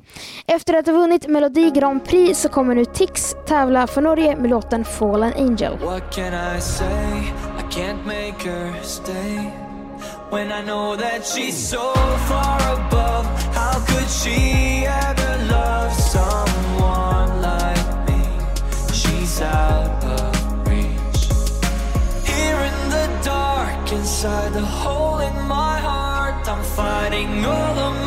Efter 0.48 0.74
att 0.74 0.86
ha 0.86 0.94
vunnit 0.94 1.28
Melodi 1.28 1.72
Grand 1.72 2.06
Prix 2.06 2.42
så 2.42 2.50
kommer 2.50 2.76
nu 2.76 2.86
Tix 2.86 3.36
tävla 3.48 3.88
för 3.88 4.02
Norge 4.02 4.36
med 4.36 4.50
låten 4.50 4.86
Fallen 4.86 5.34
Angel. 5.38 5.78
When 10.34 10.52
I 10.52 10.64
know 10.64 10.96
that 10.96 11.24
she's 11.28 11.56
so 11.56 11.94
far 12.28 12.58
above, 12.74 13.26
how 13.54 13.78
could 13.86 14.10
she 14.10 14.84
ever 14.84 15.34
love 15.46 15.94
someone 15.94 17.30
like 17.50 17.90
me? 18.08 18.22
She's 18.92 19.42
out 19.42 20.04
of 20.04 20.68
reach. 20.68 21.22
Here 22.26 22.60
in 22.70 22.78
the 22.96 23.08
dark, 23.24 23.92
inside 23.92 24.54
the 24.54 24.66
hole 24.66 25.20
in 25.20 25.36
my 25.48 25.78
heart, 25.78 26.50
I'm 26.50 26.64
fighting 26.64 27.46
all 27.46 27.78
of 27.88 28.03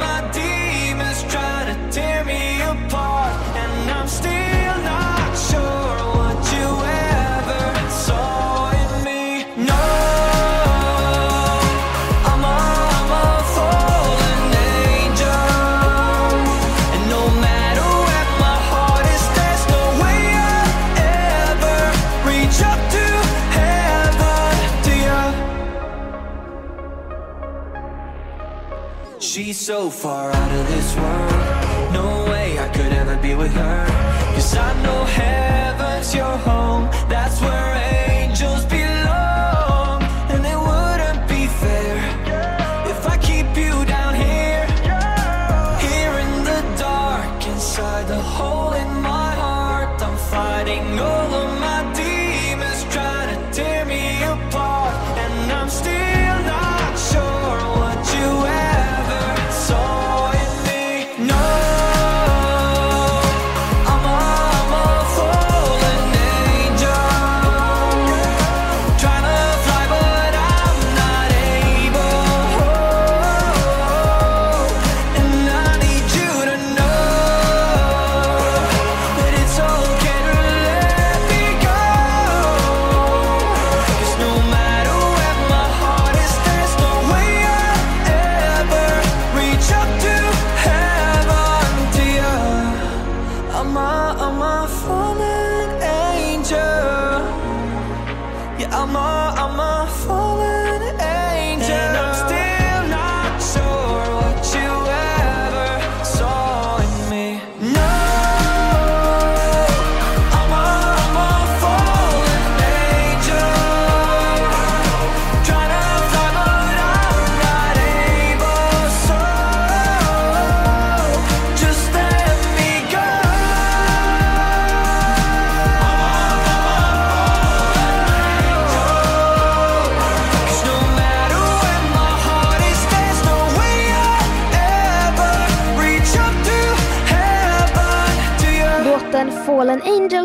so 29.67 29.91
far 29.91 30.31
out 30.31 30.53
of 30.53 30.69
this 30.69 30.95
world. 30.95 31.93
No 31.93 32.25
way 32.31 32.57
I 32.57 32.69
could 32.69 32.93
ever 32.93 33.17
be 33.17 33.35
with 33.35 33.53
her. 33.53 33.87
Cause 34.33 34.57
I 34.57 34.73
know 34.85 35.05
heaven's 35.07 36.15
your 36.15 36.37
home. 36.39 36.66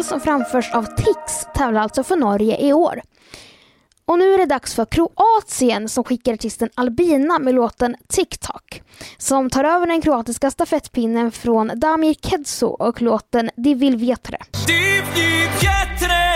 Fallen 0.02 0.10
som 0.10 0.22
framförs 0.22 0.74
av 0.74 0.84
Tix 0.84 1.46
tävlar 1.54 1.82
alltså 1.82 2.04
för 2.04 2.16
Norge 2.16 2.58
i 2.58 2.74
år. 2.74 3.02
Och 4.06 4.20
nu 4.20 4.34
är 4.34 4.38
det 4.38 4.46
dags 4.46 4.76
för 4.76 4.86
Kroatien 4.86 5.90
som 5.90 6.04
skickar 6.04 6.34
artisten 6.34 6.70
Albina 6.76 7.40
med 7.40 7.54
låten 7.54 7.96
TikTok. 8.08 8.82
Som 9.18 9.50
tar 9.50 9.64
över 9.64 9.88
den 9.88 10.02
kroatiska 10.02 10.52
stafettpinnen 10.52 11.32
från 11.32 11.72
Damir 11.76 12.14
Kedso 12.14 12.68
och 12.68 13.02
låten 13.02 13.50
De 13.56 13.76
vill 13.76 13.98
vetre. 13.98 14.38
De 14.68 15.02
vill 15.16 15.50
vjetre 15.62 16.32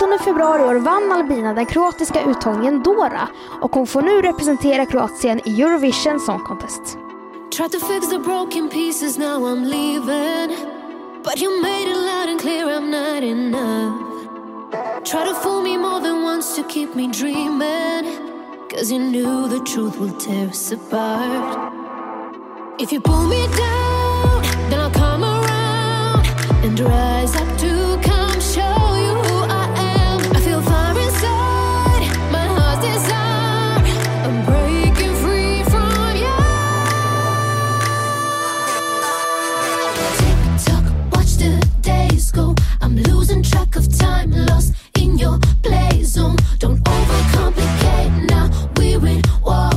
13 0.00 0.18
februari 0.24 0.62
år 0.62 0.74
vann 0.74 1.12
Albina 1.12 1.54
den 1.54 1.66
kroatiska 1.66 2.24
uttagningen 2.24 2.82
Dora 2.82 3.28
och 3.60 3.74
hon 3.74 3.86
får 3.86 4.02
nu 4.02 4.22
representera 4.22 4.86
Kroatien 4.86 5.40
i 5.44 5.62
Eurovision 5.62 6.20
Song 6.20 6.40
Contest. 6.40 6.98
Tried 7.56 7.72
to 7.72 7.78
fix 7.78 8.08
the 8.10 8.18
broken 8.18 8.68
pieces, 8.68 9.18
now 9.18 9.38
I'm 9.38 9.64
leaving. 9.64 10.56
But 11.24 11.38
you 11.38 11.62
made 11.62 11.90
it 11.90 11.96
loud 11.96 12.28
and 12.28 12.40
clear 12.40 12.66
I'm 12.66 12.90
not 12.90 13.22
enough. 13.22 13.92
Try 15.04 15.24
to 15.28 15.34
fool 15.34 15.62
me 15.62 15.78
more 15.78 16.00
than 16.00 16.22
once 16.22 16.56
to 16.56 16.62
keep 16.68 16.94
me 16.94 17.08
dreaming. 17.08 18.04
Cause 18.68 18.92
you 18.92 18.98
knew 18.98 19.48
the 19.48 19.60
truth 19.64 19.98
will 19.98 20.16
tear 20.18 20.48
us 20.48 20.72
apart. 20.72 21.72
If 22.78 22.92
you 22.92 23.00
pull 23.00 23.26
me 23.28 23.46
down, 23.56 24.42
then 24.70 24.80
I'll 24.80 24.90
come 24.90 25.24
around 25.24 26.26
and 26.64 26.80
rise 26.80 27.36
up 27.36 27.58
to 27.58 28.05
track 43.50 43.76
of 43.76 43.98
time, 43.98 44.30
lost 44.30 44.74
in 44.98 45.18
your 45.18 45.38
play 45.62 46.02
zone. 46.02 46.36
Don't 46.58 46.82
overcomplicate 46.84 48.30
now. 48.30 48.50
We're 48.76 49.06
in 49.06 49.22
war 49.44 49.75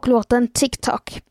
och 0.00 0.08
låten 0.08 0.48
TikTok. 0.48 1.22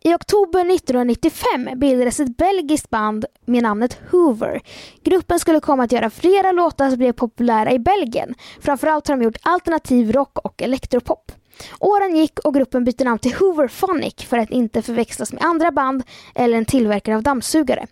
I 0.00 0.14
oktober 0.14 0.74
1995 0.74 1.68
bildades 1.76 2.20
ett 2.20 2.36
belgiskt 2.36 2.90
band 2.90 3.24
med 3.44 3.62
namnet 3.62 3.98
Hoover. 4.10 4.60
Gruppen 5.04 5.38
skulle 5.38 5.60
komma 5.60 5.84
att 5.84 5.92
göra 5.92 6.10
flera 6.10 6.52
låtar 6.52 6.88
som 6.88 6.98
blev 6.98 7.12
populära 7.12 7.72
i 7.72 7.78
Belgien. 7.78 8.34
Framförallt 8.60 9.08
har 9.08 9.16
de 9.16 9.22
gjort 9.22 9.36
alternativ 9.42 10.12
rock 10.12 10.38
och 10.38 10.62
elektropop. 10.62 11.32
Åren 11.80 12.16
gick 12.16 12.38
och 12.38 12.54
gruppen 12.54 12.84
bytte 12.84 13.04
namn 13.04 13.18
till 13.18 13.34
Hooverphonic 13.34 14.14
för 14.14 14.38
att 14.38 14.50
inte 14.50 14.82
förväxlas 14.82 15.32
med 15.32 15.44
andra 15.44 15.72
band 15.72 16.02
eller 16.34 16.58
en 16.58 16.64
tillverkare 16.64 17.16
av 17.16 17.22
dammsugare. 17.22 17.86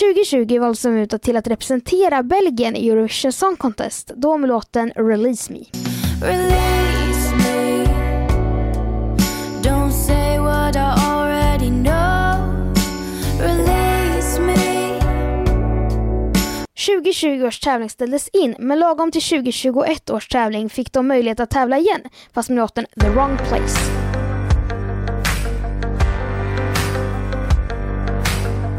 2020 0.00 0.58
valdes 0.58 0.82
de 0.82 0.96
ut 0.96 1.22
till 1.22 1.36
att 1.36 1.46
representera 1.46 2.22
Belgien 2.22 2.76
i 2.76 2.88
Eurovision 2.88 3.32
Song 3.32 3.56
Contest, 3.56 4.12
då 4.16 4.36
med 4.38 4.48
låten 4.48 4.90
Release 4.96 5.52
Me. 5.52 5.64
Release 6.22 6.91
2020 16.86 17.46
års 17.46 17.60
tävling 17.60 17.90
ställdes 17.90 18.28
in, 18.32 18.54
men 18.58 18.78
lagom 18.78 19.10
till 19.10 19.22
2021 19.22 20.10
års 20.10 20.28
tävling 20.28 20.70
fick 20.70 20.92
de 20.92 21.08
möjlighet 21.08 21.40
att 21.40 21.50
tävla 21.50 21.78
igen, 21.78 22.00
fast 22.34 22.48
med 22.48 22.56
låten 22.56 22.86
The 23.00 23.08
Wrong 23.08 23.36
Place. 23.36 23.78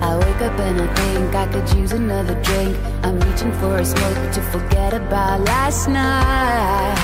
I 0.01 0.15
wake 0.15 0.45
up 0.45 0.59
and 0.59 0.81
I 0.81 0.87
think 0.95 1.35
I 1.35 1.45
could 1.53 1.83
use 1.83 1.95
another 1.95 2.35
drink. 2.43 2.77
I'm 3.03 3.19
reaching 3.19 3.51
for 3.51 3.77
a 3.77 3.85
smoke 3.85 4.33
to 4.33 4.41
forget 4.41 4.93
about 4.93 5.47
last 5.47 5.87
night. 5.87 6.99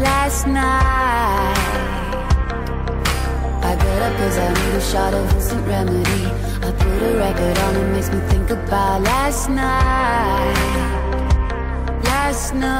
Last 0.00 0.46
night. 0.46 1.91
Up 4.02 4.12
cause 4.16 4.36
I 4.36 4.48
need 4.48 4.74
a 4.74 4.80
shot 4.80 5.14
of 5.14 5.32
instant 5.32 5.64
remedy. 5.64 6.24
I 6.66 6.72
put 6.72 7.02
a 7.08 7.10
record 7.24 7.58
on, 7.64 7.76
it 7.76 7.88
makes 7.94 8.10
me 8.10 8.18
think 8.30 8.50
about 8.50 9.02
last 9.02 9.48
night. 9.48 10.56
Last 12.10 12.52
night. 12.52 12.72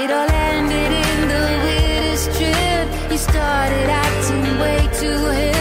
It 0.00 0.10
all 0.10 0.30
ended 0.50 0.92
in 1.04 1.28
the 1.32 1.44
weirdest 1.64 2.26
trip. 2.36 2.86
You 3.12 3.18
started 3.18 3.88
acting 4.04 4.42
way 4.62 4.80
too 5.00 5.20
hip, 5.38 5.59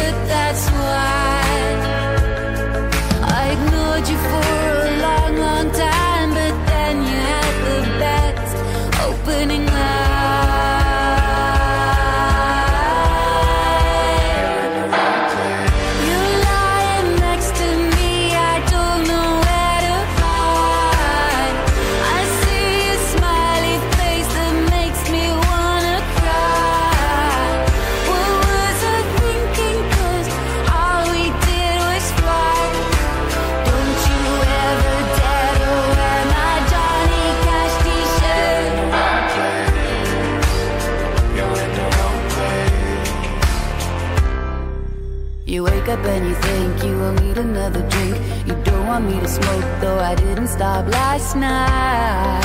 up 45.89 46.05
and 46.05 46.27
you 46.27 46.35
think 46.35 46.83
you 46.83 46.95
will 46.97 47.13
need 47.13 47.37
another 47.37 47.81
drink. 47.89 48.15
You 48.45 48.53
don't 48.63 48.85
want 48.85 49.05
me 49.05 49.19
to 49.19 49.27
smoke, 49.27 49.65
though 49.81 49.99
I 49.99 50.13
didn't 50.13 50.47
stop 50.47 50.87
last 50.87 51.35
night. 51.35 52.41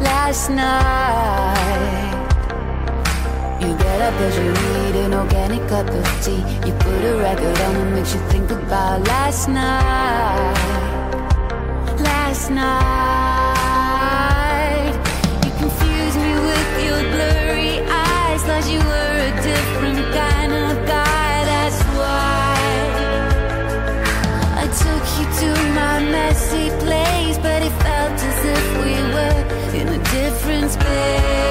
Last 0.00 0.50
night. 0.50 2.12
You 3.60 3.76
get 3.76 4.00
up 4.00 4.14
cause 4.14 4.36
you 4.36 4.50
need 4.50 4.94
an 5.04 5.14
organic 5.14 5.62
cup 5.68 5.88
of 5.88 6.04
tea. 6.24 6.42
You 6.66 6.72
put 6.84 7.04
a 7.10 7.14
record 7.18 7.58
on 7.66 7.74
that 7.74 7.92
makes 7.94 8.14
you 8.14 8.20
think 8.30 8.50
about 8.50 9.06
last 9.06 9.48
night. 9.48 10.54
Last 12.00 12.50
night. 12.50 13.31
day. 31.02 31.41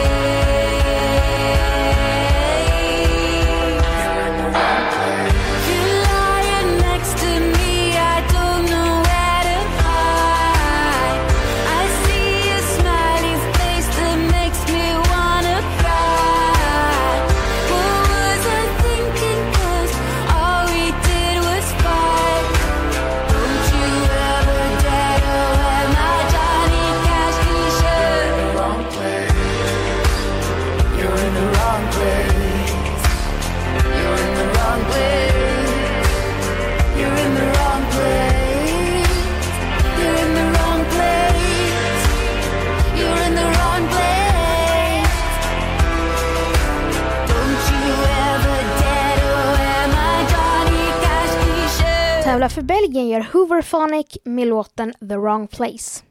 Tävlar 52.41 52.49
för 52.49 52.61
Belgien 52.61 53.07
gör 53.07 53.27
Hooverphonic 53.33 54.17
med 54.23 54.47
låten 54.47 54.93
The 55.09 55.17
Wrong 55.17 55.47
Place. 55.47 56.03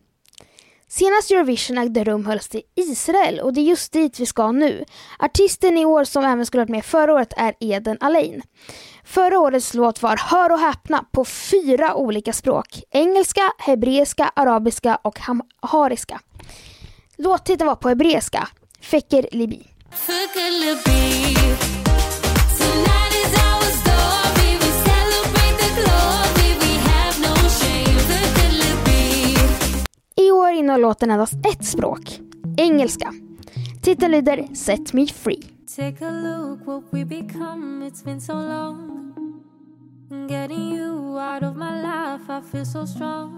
Senast 0.89 1.31
Eurovision 1.31 1.79
ägde 1.79 2.05
rum 2.05 2.27
hölls 2.27 2.49
det 2.49 2.59
i 2.59 2.63
Israel 2.75 3.41
och 3.41 3.53
det 3.53 3.61
är 3.61 3.65
just 3.65 3.93
dit 3.93 4.21
vi 4.21 4.27
ska 4.27 4.53
nu. 4.53 4.85
Artisten 5.19 5.79
i 5.79 5.85
år 5.85 6.05
som 6.05 6.25
även 6.25 6.47
skulle 6.47 6.61
varit 6.61 6.71
med 6.71 6.85
förra 6.85 7.15
året 7.15 7.33
är 7.37 7.55
Eden 7.61 7.97
Alain. 8.01 8.43
Förra 9.05 9.39
årets 9.39 9.75
låt 9.75 10.03
var, 10.03 10.17
hör 10.17 10.53
och 10.53 10.59
häpna, 10.59 11.05
på 11.13 11.25
fyra 11.25 11.95
olika 11.95 12.33
språk. 12.33 12.83
Engelska, 12.91 13.53
hebreiska, 13.59 14.33
arabiska 14.37 14.99
och 15.03 15.19
hamhariska. 15.19 16.21
Låttiteln 17.17 17.69
var 17.69 17.77
på 17.77 17.89
hebreiska, 17.89 18.49
Feker 18.81 19.29
Libi. 19.33 19.67
Tonight 20.07 20.61
Libi 20.61 21.01
innehåller 30.61 30.83
låten 30.83 31.11
endast 31.11 31.47
ett 31.47 31.65
språk, 31.65 32.21
engelska. 32.57 33.15
Titeln 33.83 34.13
lyder 34.13 34.55
Set 34.55 34.93
Me 34.93 35.07
Free. 35.07 35.43
Take 35.77 36.07
a 36.07 36.11
look 36.11 36.67
what 36.67 36.85
we 36.93 37.05
become. 37.05 37.89
It's 37.89 38.05
been 38.05 38.21
so 38.21 38.33
long. 38.33 38.97
Getting 40.29 40.75
you 40.75 41.19
out 41.19 41.43
of 41.43 41.57
my 41.57 41.83
life, 41.83 42.29
I 42.29 42.43
feel 42.53 42.65
so 42.65 42.87
strong. 42.87 43.35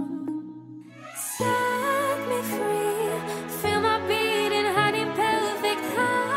Set 1.39 2.29
me 2.29 2.43
free. 2.43 3.13
Feel 3.63 3.81
my 3.81 4.01
beating 4.09 4.75
hiding 4.75 5.13
perfect 5.15 5.97
high 5.97 6.32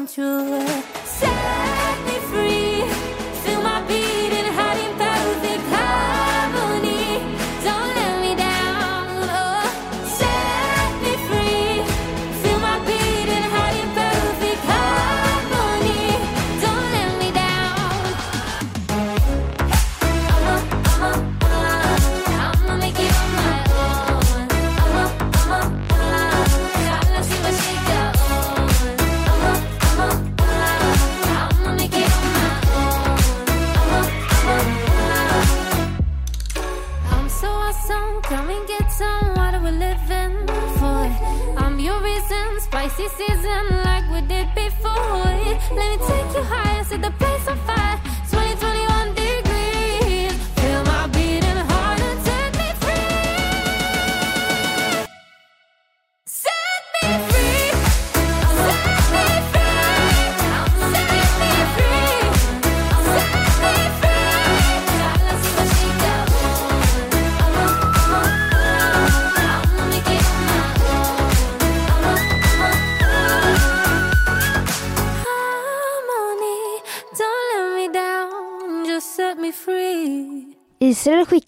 come 0.00 0.06
true. 0.06 0.79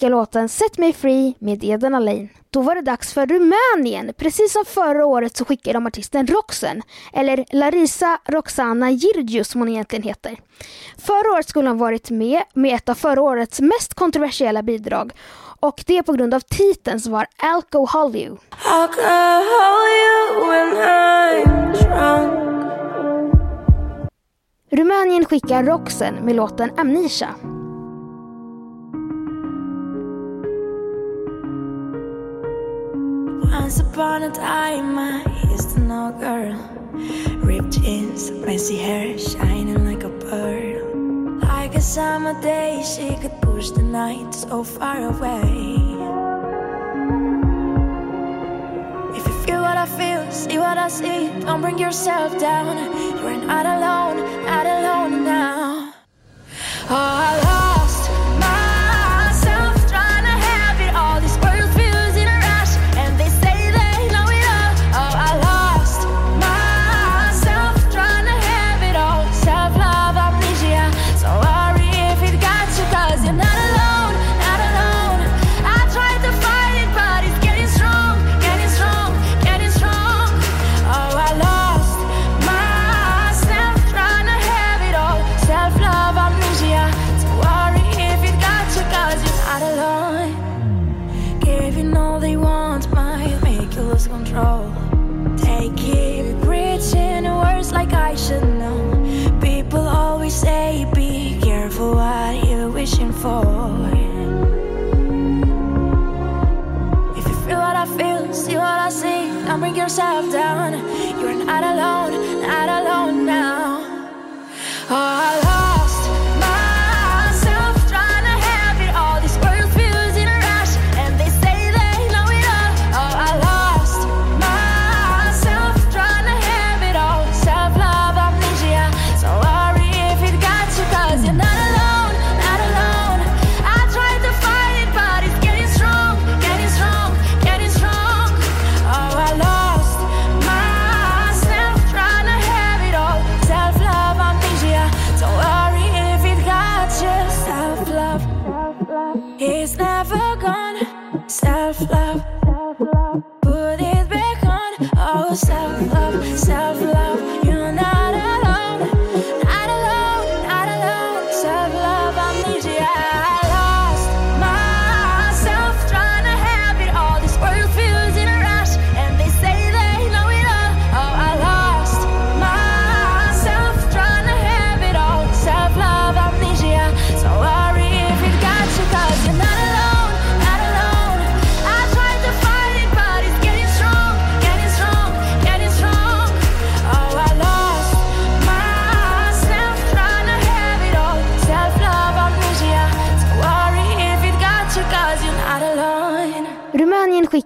ska 0.02 0.08
låten 0.08 0.48
Set 0.48 0.78
Me 0.78 0.92
Free 0.92 1.34
med 1.38 1.64
Eden 1.64 1.94
Alain. 1.94 2.28
Då 2.50 2.60
var 2.60 2.74
det 2.74 2.80
dags 2.80 3.12
för 3.12 3.26
Rumänien. 3.26 4.12
Precis 4.16 4.52
som 4.52 4.64
förra 4.64 5.06
året 5.06 5.36
så 5.36 5.44
skickade 5.44 5.72
de 5.72 5.86
artisten 5.86 6.26
Roxen, 6.26 6.82
eller 7.12 7.44
Larisa 7.50 8.18
Roxana 8.28 8.90
Girgiu 8.90 9.44
som 9.44 9.60
hon 9.60 9.68
egentligen 9.68 10.02
heter. 10.02 10.36
Förra 10.98 11.34
året 11.34 11.48
skulle 11.48 11.68
hon 11.68 11.78
varit 11.78 12.10
med 12.10 12.42
med 12.54 12.74
ett 12.74 12.88
av 12.88 12.94
förra 12.94 13.22
årets 13.22 13.60
mest 13.60 13.94
kontroversiella 13.94 14.62
bidrag 14.62 15.12
och 15.60 15.84
det 15.86 16.02
på 16.02 16.12
grund 16.12 16.34
av 16.34 16.40
titeln 16.40 17.00
som 17.00 17.12
var 17.12 17.26
Alcohol 17.36 18.16
You. 18.16 18.36
Alcohol 18.64 19.88
you 20.02 20.50
when 20.50 20.76
I'm 20.76 21.72
drunk. 21.72 22.52
Rumänien 24.70 25.24
skickar 25.24 25.64
Roxen 25.64 26.14
med 26.14 26.36
låten 26.36 26.70
Amnesia. 26.76 27.34
Once 33.50 33.80
upon 33.80 34.22
a 34.22 34.30
time, 34.30 34.98
I 34.98 35.24
used 35.50 35.70
to 35.74 35.80
know 35.80 36.08
a 36.08 36.20
girl. 36.20 36.56
Ripped 37.44 37.70
jeans, 37.70 38.30
messy 38.30 38.76
hair, 38.76 39.18
shining 39.18 39.84
like 39.84 40.04
a 40.04 40.10
pearl. 40.10 41.38
Like 41.40 41.74
a 41.74 41.80
summer 41.80 42.40
day, 42.40 42.82
she 42.82 43.16
could 43.20 43.40
push 43.42 43.70
the 43.70 43.82
night 43.82 44.34
so 44.34 44.62
far 44.64 44.98
away. 45.12 45.42
If 49.16 49.26
you 49.26 49.34
feel 49.44 49.62
what 49.62 49.76
I 49.76 49.86
feel, 49.86 50.30
see 50.30 50.58
what 50.58 50.78
I 50.78 50.88
see, 50.88 51.28
don't 51.40 51.60
bring 51.60 51.78
yourself 51.78 52.38
down. 52.38 52.76
You're 53.18 53.44
not 53.44 53.66
alone, 53.66 54.18
not 54.44 54.66
alone 54.66 55.24
now. 55.24 55.94
Oh, 56.88 56.94
I 56.94 57.40
love 57.44 57.81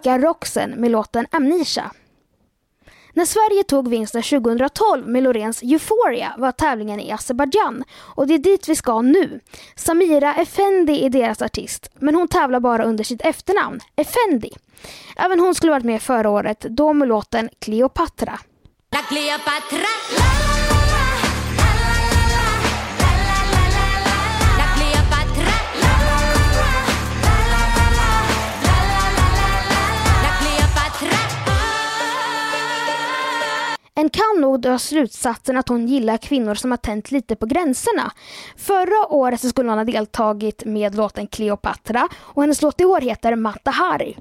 tillbaka 0.06 0.26
Roxen 0.26 0.70
med 0.70 0.90
låten 0.90 1.26
Amnesia. 1.30 1.90
När 3.12 3.24
Sverige 3.24 3.62
tog 3.62 3.88
vinsten 3.88 4.22
2012 4.22 5.08
med 5.08 5.22
Lorens 5.22 5.62
Euphoria 5.62 6.34
var 6.38 6.52
tävlingen 6.52 7.00
i 7.00 7.12
Azerbajdzjan 7.12 7.84
och 8.16 8.26
det 8.26 8.34
är 8.34 8.38
dit 8.38 8.68
vi 8.68 8.76
ska 8.76 9.02
nu. 9.02 9.40
Samira 9.76 10.34
Effendi 10.34 11.04
är 11.06 11.10
deras 11.10 11.42
artist, 11.42 11.90
men 11.98 12.14
hon 12.14 12.28
tävlar 12.28 12.60
bara 12.60 12.84
under 12.84 13.04
sitt 13.04 13.20
efternamn, 13.24 13.80
Effendi. 13.96 14.50
Även 15.16 15.40
hon 15.40 15.54
skulle 15.54 15.72
varit 15.72 15.84
med 15.84 16.02
förra 16.02 16.30
året, 16.30 16.60
då 16.60 16.92
med 16.92 17.08
låten 17.08 17.48
Cleopatra. 17.58 18.38
La 18.92 19.02
Cleopatra 19.08 19.88
la! 20.18 20.65
En 33.98 34.10
kan 34.10 34.40
nog 34.40 34.60
dra 34.60 34.78
slutsatsen 34.78 35.56
att 35.56 35.68
hon 35.68 35.86
gillar 35.86 36.16
kvinnor 36.16 36.54
som 36.54 36.70
har 36.70 36.78
tänt 36.78 37.10
lite 37.10 37.36
på 37.36 37.46
gränserna. 37.46 38.12
Förra 38.56 39.06
året 39.12 39.40
så 39.40 39.48
skulle 39.48 39.70
hon 39.70 39.78
ha 39.78 39.84
deltagit 39.84 40.64
med 40.64 40.94
låten 40.94 41.26
Cleopatra 41.26 42.08
och 42.14 42.42
hennes 42.42 42.62
låt 42.62 42.80
i 42.80 42.84
år 42.84 43.00
heter 43.00 43.36
Mata 43.36 43.70
Hari. 43.70 44.16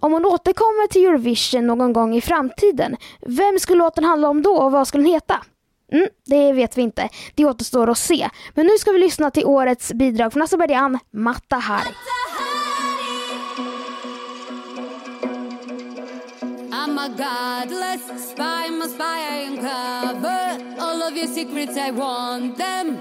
Om 0.00 0.12
hon 0.12 0.24
återkommer 0.24 0.88
till 0.88 1.06
Eurovision 1.06 1.66
någon 1.66 1.92
gång 1.92 2.16
i 2.16 2.20
framtiden, 2.20 2.96
vem 3.20 3.58
skulle 3.58 3.78
låten 3.78 4.04
handla 4.04 4.28
om 4.28 4.42
då 4.42 4.52
och 4.56 4.72
vad 4.72 4.88
skulle 4.88 5.04
den 5.04 5.12
heta? 5.12 5.42
Mm, 5.92 6.08
det 6.26 6.52
vet 6.52 6.78
vi 6.78 6.82
inte. 6.82 7.08
Det 7.34 7.44
återstår 7.44 7.90
att 7.90 7.98
se. 7.98 8.28
Men 8.54 8.66
nu 8.66 8.78
ska 8.78 8.92
vi 8.92 8.98
lyssna 8.98 9.30
till 9.30 9.44
årets 9.44 9.92
bidrag 9.92 10.32
från 10.32 10.42
Azerbajdzjan, 10.42 10.98
Mata 11.10 11.56
Hari. 11.56 11.88
I'm 16.72 16.96
a 16.98 17.08
godless 17.08 18.30
spy, 18.30 18.66
I'm 18.66 18.80
a 18.80 18.88
spy, 18.88 19.04
I 19.04 19.36
uncover 19.48 20.80
all 20.80 21.02
of 21.02 21.16
your 21.16 21.26
secrets, 21.26 21.76
I 21.76 21.90
want 21.90 22.56
them. 22.56 22.98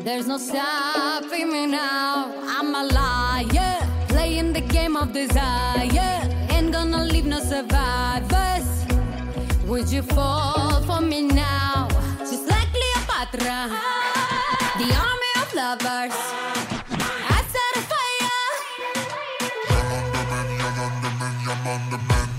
There's 0.00 0.26
no 0.26 0.36
stopping 0.36 1.52
me 1.52 1.66
now. 1.66 2.32
I'm 2.44 2.74
a 2.74 2.82
liar, 2.92 3.78
playing 4.08 4.52
the 4.52 4.62
game 4.62 4.96
of 4.96 5.12
desire. 5.12 6.28
Ain't 6.50 6.72
gonna 6.72 7.04
leave 7.04 7.26
no 7.26 7.38
survivors. 7.38 8.66
Would 9.66 9.88
you 9.90 10.02
fall 10.02 10.82
for 10.82 11.00
me 11.00 11.22
now? 11.22 11.86
Just 12.18 12.48
like 12.48 12.68
Cleopatra, 12.72 13.78
the 14.78 14.92
army 15.06 15.32
of 15.40 15.54
lovers. 15.54 16.16
I 17.30 17.44
set 17.52 17.76
a 17.76 17.82
fire. 17.86 18.02
Mama, 21.64 22.31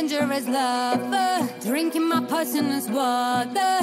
dangerous 0.00 0.48
lover, 0.48 1.46
drinking 1.60 2.08
my 2.08 2.24
poisonous 2.24 2.88
water. 2.88 3.80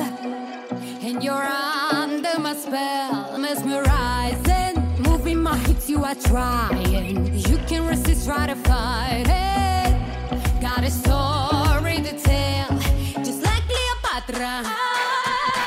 And 1.06 1.24
you're 1.24 1.48
under 1.94 2.40
my 2.40 2.56
spell, 2.56 3.38
mesmerizing. 3.38 4.76
Moving 4.98 5.44
my 5.44 5.56
hips, 5.58 5.88
you 5.88 6.04
are 6.04 6.16
trying. 6.16 7.36
You 7.36 7.58
can 7.68 7.86
resist, 7.86 8.26
try 8.26 8.48
to 8.48 8.56
fight 8.56 9.28
it. 9.28 10.60
Got 10.60 10.84
a 10.84 10.90
story 10.90 11.98
to 12.02 12.14
tell, 12.20 12.70
just 13.24 13.44
like 13.44 13.64
Cleopatra. 13.70 14.64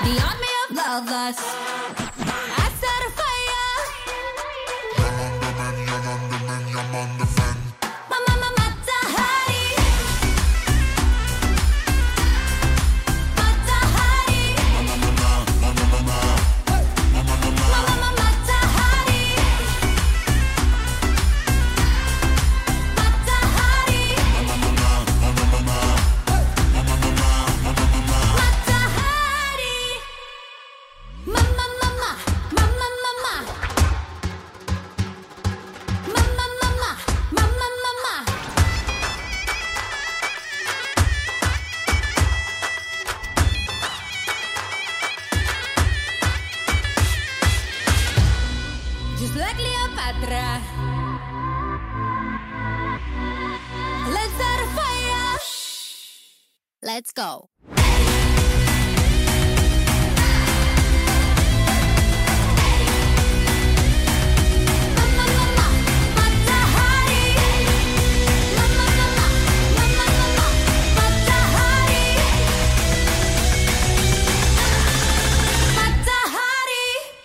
The 0.03 0.15
army 0.29 0.53
of 0.65 0.77
lovers. 0.77 1.70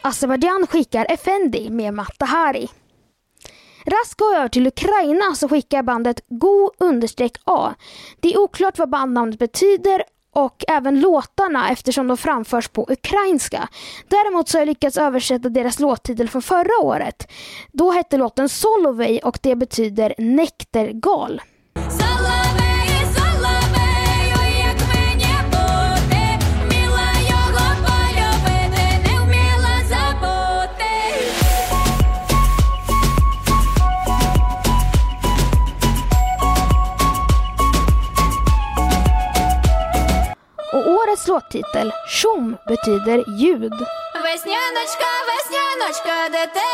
Azerbajdzjan 0.05 0.67
skickar 0.67 1.05
Effendi 1.09 1.69
med 1.69 1.93
Matahari. 1.93 2.69
Raskt 3.85 4.19
går 4.19 4.35
över 4.35 4.47
till 4.47 4.67
Ukraina 4.67 5.35
så 5.35 5.49
skickar 5.49 5.83
bandet 5.83 6.21
Go-A. 6.27 7.73
Det 8.19 8.33
är 8.33 8.39
oklart 8.39 8.79
vad 8.79 8.89
bandnamnet 8.89 9.39
betyder 9.39 10.03
och 10.31 10.63
även 10.67 10.99
låtarna 10.99 11.69
eftersom 11.69 12.07
de 12.07 12.17
framförs 12.17 12.67
på 12.67 12.85
ukrainska. 12.89 13.69
Däremot 14.07 14.49
så 14.49 14.57
har 14.57 14.61
jag 14.61 14.67
lyckats 14.67 14.97
översätta 14.97 15.49
deras 15.49 15.79
låttitel 15.79 16.29
från 16.29 16.41
förra 16.41 16.83
året. 16.83 17.31
Då 17.71 17.91
hette 17.91 18.17
låten 18.17 18.49
Solovej 18.49 19.19
och 19.23 19.39
det 19.41 19.55
betyder 19.55 20.15
näktergal. 20.17 21.41
Årets 41.25 41.27
låttitel, 41.27 41.91
Tjom, 42.07 42.57
betyder 42.67 43.23
ljud. 43.27 43.73
Весняночка, 44.23 45.09
весняночка, 45.27 46.29
де 46.31 46.47
ти. 46.53 46.65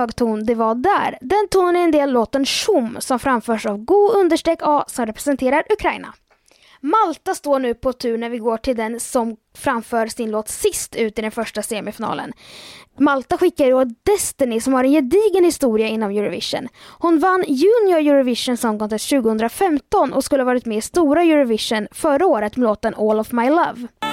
Hög 0.00 0.16
ton 0.16 0.44
det 0.44 0.54
var 0.54 0.74
där. 0.74 1.18
Den 1.20 1.48
tonen 1.50 1.76
är 1.76 1.84
en 1.84 1.90
del 1.90 2.12
låten 2.12 2.46
Shum 2.46 2.96
som 3.00 3.18
framförs 3.18 3.66
av 3.66 3.78
Go 3.78 4.10
understreck 4.14 4.58
A 4.62 4.84
som 4.86 5.06
representerar 5.06 5.64
Ukraina. 5.72 6.14
Malta 6.82 7.34
står 7.34 7.58
nu 7.58 7.74
på 7.74 7.92
tur 7.92 8.18
när 8.18 8.30
vi 8.30 8.38
går 8.38 8.56
till 8.56 8.76
den 8.76 9.00
som 9.00 9.36
framför 9.58 10.06
sin 10.06 10.30
låt 10.30 10.48
sist 10.48 10.96
ut 10.96 11.18
i 11.18 11.22
den 11.22 11.30
första 11.30 11.62
semifinalen. 11.62 12.32
Malta 12.98 13.38
skickar 13.38 13.66
ju 13.66 13.84
Destiny 14.02 14.60
som 14.60 14.72
har 14.72 14.84
en 14.84 14.90
gedigen 14.90 15.44
historia 15.44 15.88
inom 15.88 16.10
Eurovision. 16.10 16.68
Hon 16.98 17.18
vann 17.18 17.44
Junior 17.48 17.98
Eurovision 17.98 18.56
Song 18.56 18.78
Contest 18.78 19.10
2015 19.10 20.12
och 20.12 20.24
skulle 20.24 20.42
ha 20.42 20.46
varit 20.46 20.66
med 20.66 20.78
i 20.78 20.80
stora 20.80 21.22
Eurovision 21.22 21.88
förra 21.90 22.26
året 22.26 22.56
med 22.56 22.66
låten 22.66 22.94
All 22.94 23.20
of 23.20 23.32
My 23.32 23.50
Love. 23.50 24.09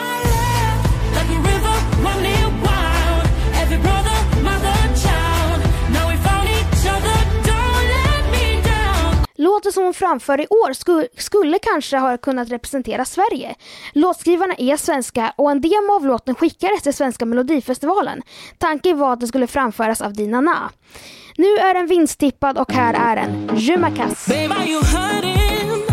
Hon 9.87 9.93
framför 9.93 10.41
i 10.41 10.47
år 10.47 10.73
skulle 11.19 11.59
kanske 11.59 11.97
ha 11.97 12.17
kunnat 12.17 12.49
representera 12.49 13.05
Sverige. 13.05 13.55
Låtskrivarna 13.93 14.53
är 14.57 14.77
svenska 14.77 15.33
och 15.35 15.51
en 15.51 15.61
demo 15.61 15.95
av 15.95 16.05
låten 16.05 16.35
skickades 16.35 16.81
till 16.81 16.93
Svenska 16.93 17.25
Melodifestivalen. 17.25 18.21
Tanken 18.57 18.97
var 18.97 19.13
att 19.13 19.19
den 19.19 19.27
skulle 19.27 19.47
framföras 19.47 20.01
av 20.01 20.13
Dina 20.13 20.41
Na. 20.41 20.71
Nu 21.37 21.47
är 21.47 21.73
den 21.73 21.87
vinsttippad 21.87 22.57
och 22.57 22.71
här 22.73 22.93
är 22.93 23.15
den. 23.15 23.49
Je 23.55 23.77
m'acasse. 23.77 24.29
Babe, 24.29 24.53
are 24.53 24.67
you 24.67 24.81
hurting? 24.83 25.83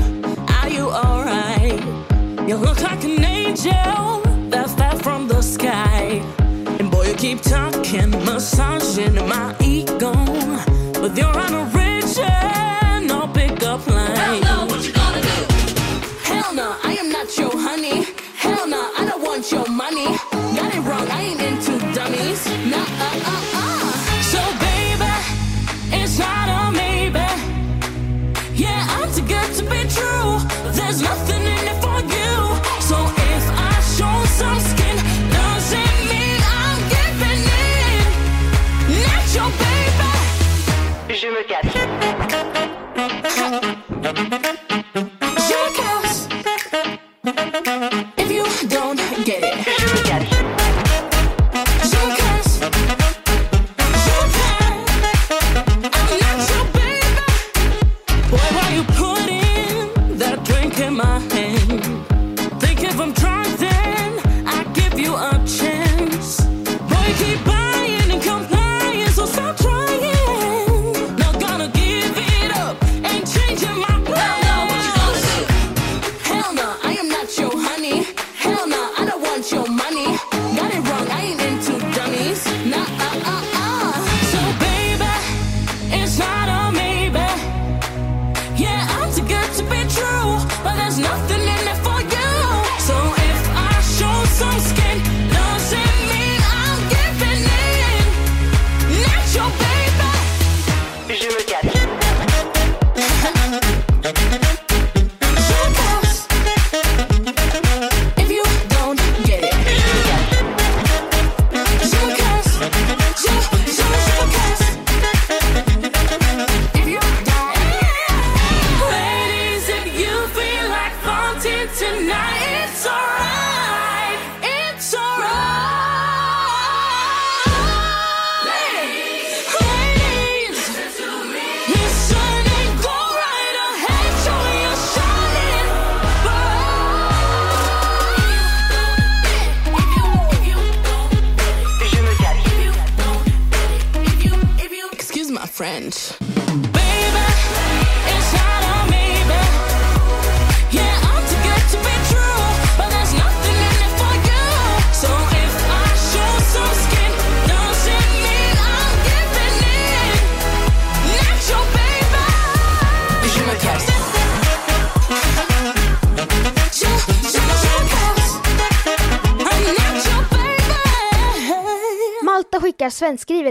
Are 0.63 0.71
you 0.71 0.91
alright? 0.91 1.85
You 2.49 2.59
look 2.59 2.81
like 2.81 3.05
an 3.05 3.25
angel 3.25 4.51
that 4.51 4.71
fell 4.79 4.99
from 4.99 5.29
the 5.29 5.43
sky. 5.43 6.23
And 6.81 6.91
boy, 6.91 7.05
you 7.07 7.15
keep 7.17 7.43
talking, 7.43 8.11
massaging 8.11 9.15
my 9.15 9.55
ego. 9.61 10.13
with 11.05 11.19
your 11.19 11.39
on 11.39 11.55
Your 44.17 44.54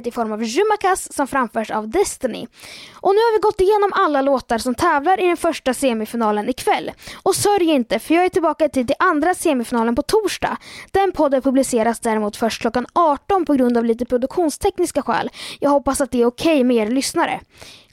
i 0.08 0.12
form 0.12 0.32
av 0.32 0.44
Jumakas 0.44 1.14
som 1.14 1.28
framförs 1.28 1.72
av 1.72 1.90
Destiny. 1.90 2.48
Och 2.94 3.14
nu 3.14 3.18
har 3.20 3.38
vi 3.38 3.42
gått 3.42 3.62
igenom 3.62 3.92
alla 3.94 4.22
låtar 4.22 4.58
som 4.58 4.76
tävlar 4.76 5.20
i 5.20 5.28
den 5.28 5.38
första 5.38 5.74
semifinalen 5.74 6.50
ikväll. 6.50 6.92
Och 7.24 7.36
sörj 7.36 7.70
inte, 7.70 8.00
för 8.00 8.14
jag 8.14 8.26
är 8.26 8.30
tillbaka 8.30 8.70
till 8.70 8.86
den 8.86 8.96
andra 9.00 9.36
semifinalen 9.36 9.96
på 9.96 10.02
torsdag. 10.02 10.58
Den 10.92 11.12
podden 11.12 11.42
publiceras 11.42 12.00
däremot 12.00 12.36
först 12.36 12.62
klockan 12.62 12.86
18 12.94 13.46
på 13.46 13.54
grund 13.54 13.78
av 13.78 13.86
lite 13.86 14.06
produktionstekniska 14.06 15.02
skäl. 15.02 15.30
Jag 15.60 15.70
hoppas 15.70 16.02
att 16.02 16.12
det 16.12 16.22
är 16.22 16.26
okej 16.26 16.64
med 16.64 16.78
er 16.78 16.92
lyssnare. 16.92 17.40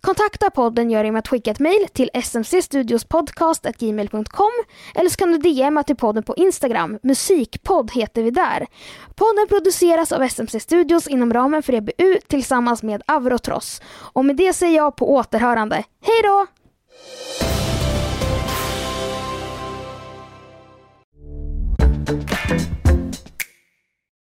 Kontakta 0.01 0.51
podden 0.51 0.91
gör 0.91 1.05
genom 1.05 1.19
att 1.19 1.29
skicka 1.29 1.51
ett 1.51 1.59
mejl 1.59 1.89
till 1.93 2.11
smcstudiospodcast.gmail.com 2.15 4.51
eller 4.95 5.11
så 5.11 5.17
kan 5.17 5.33
du 5.33 5.39
DMa 5.39 5.83
till 5.83 5.97
podden 5.97 6.23
på 6.23 6.37
Instagram. 6.37 6.99
Musikpodd 7.03 7.91
heter 7.91 8.23
vi 8.23 8.31
där. 8.31 8.67
Podden 9.15 9.47
produceras 9.49 10.13
av 10.13 10.23
SMC 10.23 10.61
Studios 10.61 11.07
inom 11.07 11.33
ramen 11.33 11.63
för 11.63 11.75
EBU 11.75 12.19
tillsammans 12.27 12.83
med 12.83 13.03
Avrotross. 13.07 13.83
Och 14.13 14.25
med 14.25 14.37
det 14.37 14.53
säger 14.53 14.77
jag 14.77 14.97
på 14.97 15.13
återhörande. 15.13 15.85
Hej 16.03 16.23
då! 16.23 16.47